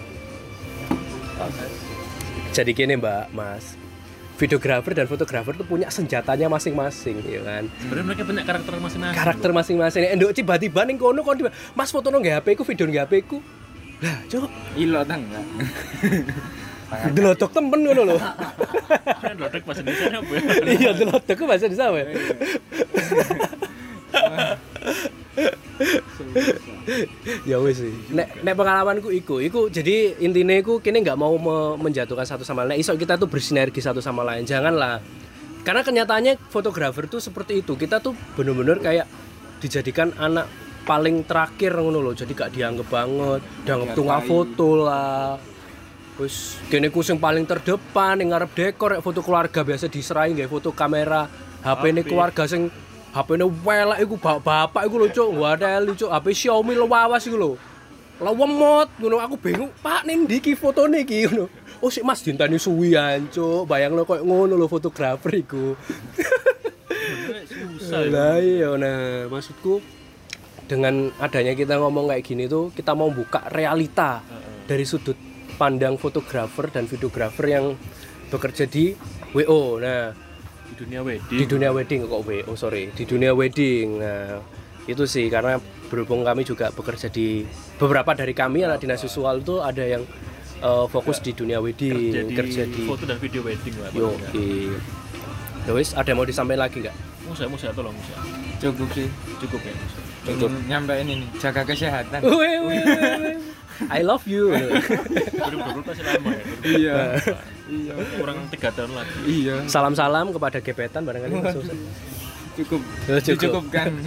jadi 2.51 2.71
gini 2.75 2.99
mbak 2.99 3.31
mas 3.31 3.79
videografer 4.37 4.93
dan 4.93 5.09
fotografer 5.09 5.57
tuh 5.57 5.65
punya 5.65 5.89
senjatanya 5.89 6.53
masing-masing 6.53 7.25
ya 7.25 7.41
kan? 7.41 7.65
Sebenarnya 7.81 8.05
mereka 8.05 8.23
punya 8.29 8.45
karakter 8.45 8.73
masing-masing 8.77 9.17
karakter 9.17 9.51
masing-masing. 9.53 10.03
Endok 10.13 10.37
tiba-tiba 10.37 10.85
ning 10.85 11.01
kono 11.01 11.25
kon 11.25 11.41
tiba 11.41 11.53
mas 11.73 11.89
foto 11.89 12.13
nang 12.13 12.21
HP 12.21 12.57
ku 12.57 12.65
video 12.69 12.85
nang 12.87 12.97
HP 13.05 13.13
ku. 13.25 13.41
Lah 14.05 14.21
cok 14.29 14.77
ilo 14.77 15.01
tangga 15.09 15.41
delotok 17.17 17.51
temen 17.51 17.81
ngono 17.83 18.03
lho. 18.15 18.19
Kan 19.25 19.37
lodek 19.41 19.65
bahasa 19.65 19.81
Indonesia 19.83 20.21
apa 20.21 20.33
ya 20.37 20.41
iya 20.71 20.91
delotok 20.95 21.35
ku 21.35 21.45
bahasa 21.49 21.67
di 21.67 21.75
sama 21.75 21.99
ya 27.45 27.57
wis 27.61 27.83
sih. 27.85 27.93
Nek 28.13 28.41
nek 28.41 28.55
pengalamanku 28.57 29.09
iku 29.13 29.41
iku 29.43 29.69
jadi 29.69 30.17
intinya 30.23 30.57
iku 30.57 30.81
kini 30.81 31.05
nggak 31.05 31.19
mau 31.19 31.37
me- 31.37 31.77
menjatuhkan 31.81 32.25
satu 32.25 32.45
sama 32.45 32.65
lain. 32.65 32.81
Iso 32.81 32.97
kita 32.97 33.21
tuh 33.21 33.29
bersinergi 33.29 33.81
satu 33.81 34.01
sama 34.01 34.25
lain 34.25 34.49
janganlah. 34.49 35.01
Karena 35.67 35.83
kenyataannya 35.83 36.39
fotografer 36.49 37.11
tuh 37.11 37.19
seperti 37.19 37.61
itu. 37.61 37.75
Kita 37.75 37.99
tuh 37.99 38.15
bener-bener 38.39 38.79
kayak 38.79 39.07
dijadikan 39.59 40.15
anak 40.15 40.47
paling 40.87 41.27
terakhir 41.27 41.75
ngono 41.75 41.99
loh. 42.01 42.15
Jadi 42.15 42.33
gak 42.33 42.55
dianggap 42.55 42.87
banget 42.87 43.41
dianggap 43.67 43.89
tunggal 43.99 44.21
foto 44.23 44.69
lah. 44.87 45.37
Wis 46.17 46.57
kene 46.73 46.89
ku 46.89 47.05
sing 47.05 47.21
paling 47.21 47.45
terdepan 47.45 48.17
yang 48.23 48.33
ngarep 48.33 48.51
dekor 48.57 48.97
foto 49.05 49.21
keluarga 49.21 49.61
biasa 49.61 49.93
diserahin 49.93 50.33
nggak 50.33 50.49
foto 50.49 50.73
kamera 50.73 51.29
HP 51.61 51.83
ini 51.93 52.03
keluarga 52.07 52.47
sing 52.49 52.73
HP 53.17 53.41
ini 53.41 53.49
welek 53.65 53.99
iku 54.05 54.21
bapak-bapak 54.21 54.83
iku 54.85 54.97
lho 55.01 55.09
cuk. 55.09 55.31
Wadel 55.41 55.97
cuk. 55.97 56.13
HP 56.13 56.27
Xiaomi 56.37 56.77
lawas 56.77 57.25
iku 57.25 57.37
lho. 57.41 57.53
Lawemot 58.21 58.93
ngono 59.01 59.21
aku 59.21 59.41
bingung 59.41 59.73
Pak 59.81 60.05
ning 60.05 60.29
ndi 60.29 60.45
ki 60.45 60.53
fotone 60.53 61.01
iki 61.01 61.25
ngono. 61.25 61.49
Oh 61.81 61.89
sik 61.89 62.05
Mas 62.05 62.21
dintani 62.21 62.61
suwian 62.61 63.33
cuk. 63.33 63.65
Bayangno 63.65 64.05
koyo 64.05 64.21
ngono 64.21 64.61
lho 64.61 64.69
fotografer 64.69 65.33
iku. 65.33 65.73
Susah 67.81 68.05
ya. 68.05 68.13
Lah 68.13 68.37
iya 68.37 68.69
nah 68.77 69.33
maksudku 69.33 69.81
dengan 70.69 71.09
adanya 71.17 71.57
kita 71.57 71.81
ngomong 71.81 72.13
kayak 72.13 72.25
gini 72.27 72.45
tuh 72.45 72.69
kita 72.77 72.93
mau 72.93 73.09
buka 73.09 73.49
realita 73.49 74.21
dari 74.69 74.85
sudut 74.85 75.17
pandang 75.57 75.97
fotografer 75.97 76.69
dan 76.69 76.85
videografer 76.85 77.49
yang 77.49 77.81
bekerja 78.29 78.67
di 78.67 78.93
WO 79.33 79.79
nah 79.79 80.26
di 80.67 80.75
dunia 80.77 81.01
wedding 81.03 81.39
di 81.39 81.47
dunia 81.47 81.71
wedding 81.73 82.01
kok 82.05 82.23
WO 82.27 82.53
sorry 82.59 82.91
di 82.93 83.05
dunia 83.07 83.33
wedding 83.33 84.03
nah 84.03 84.43
itu 84.87 85.03
sih 85.03 85.27
karena 85.27 85.59
berhubung 85.91 86.23
kami 86.23 86.47
juga 86.47 86.71
bekerja 86.71 87.11
di 87.11 87.43
beberapa 87.79 88.15
dari 88.15 88.35
kami 88.35 88.63
anak 88.67 88.83
dinas 88.83 89.03
visual 89.03 89.43
itu 89.43 89.59
ada 89.63 89.83
yang 89.83 90.03
eh, 90.63 90.87
fokus 90.91 91.19
di 91.23 91.35
dunia 91.35 91.59
wedding 91.59 92.15
kerja 92.15 92.23
di, 92.23 92.35
kerja 92.35 92.63
di 92.71 92.83
foto 92.87 93.03
dan 93.07 93.19
video 93.19 93.43
wedding 93.43 93.75
lah 93.83 93.91
yo 93.95 94.15
pokoknya. 94.15 94.31
Ya 95.67 95.75
wis, 95.75 95.99
ada 95.99 96.07
yang 96.07 96.23
mau 96.23 96.29
disampaikan 96.31 96.63
lagi 96.63 96.79
nggak? 96.79 96.95
Musa, 97.27 97.51
Musa 97.51 97.75
tolong 97.75 97.91
Musa. 97.91 98.15
cukup 98.63 98.87
sih 98.95 99.11
Cukup 99.43 99.59
ya 99.67 99.75
Musa. 99.75 99.99
Ingin 100.31 100.53
nyampein 100.71 101.07
ini 101.11 101.27
jaga 101.43 101.67
kesehatan 101.67 102.23
weh, 102.23 102.59
weh, 102.63 102.83
weh. 102.87 103.35
I 103.91 104.07
love 104.07 104.23
you. 104.31 104.55
2020 105.43 105.83
masih 105.83 106.05
lama 106.07 106.31
ya. 106.33 106.45
iya 106.63 106.97
iya 107.67 107.93
Kurang 108.15 108.37
tiga 108.49 108.69
tahun 108.71 108.93
lagi. 108.93 109.17
iya 109.25 109.55
Salam-salam 109.67 110.31
kepada 110.31 110.59
gebetan 110.59 111.03
barangkali 111.03 111.33
cukup 112.57 112.81
Ya, 113.05 113.21
cukup. 113.21 113.61
dicukupkan 113.61 113.89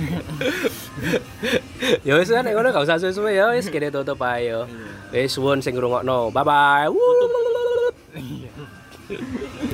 Ya 2.02 2.12
wis 2.15 2.28
kan 2.28 2.43
ngono 2.43 2.67
gak 2.69 2.84
usah 2.84 2.98
suwe 2.98 3.32
ya 3.32 3.50
wis 3.50 3.67
kene 3.67 3.89
tutup 3.89 4.19
ae 4.19 4.50
yo. 4.50 4.65
Wis 5.10 5.32
suwun 5.32 5.60
sing 5.60 5.74
ngrungokno. 5.74 6.30
Bye 6.30 6.43
bye. 6.43 6.88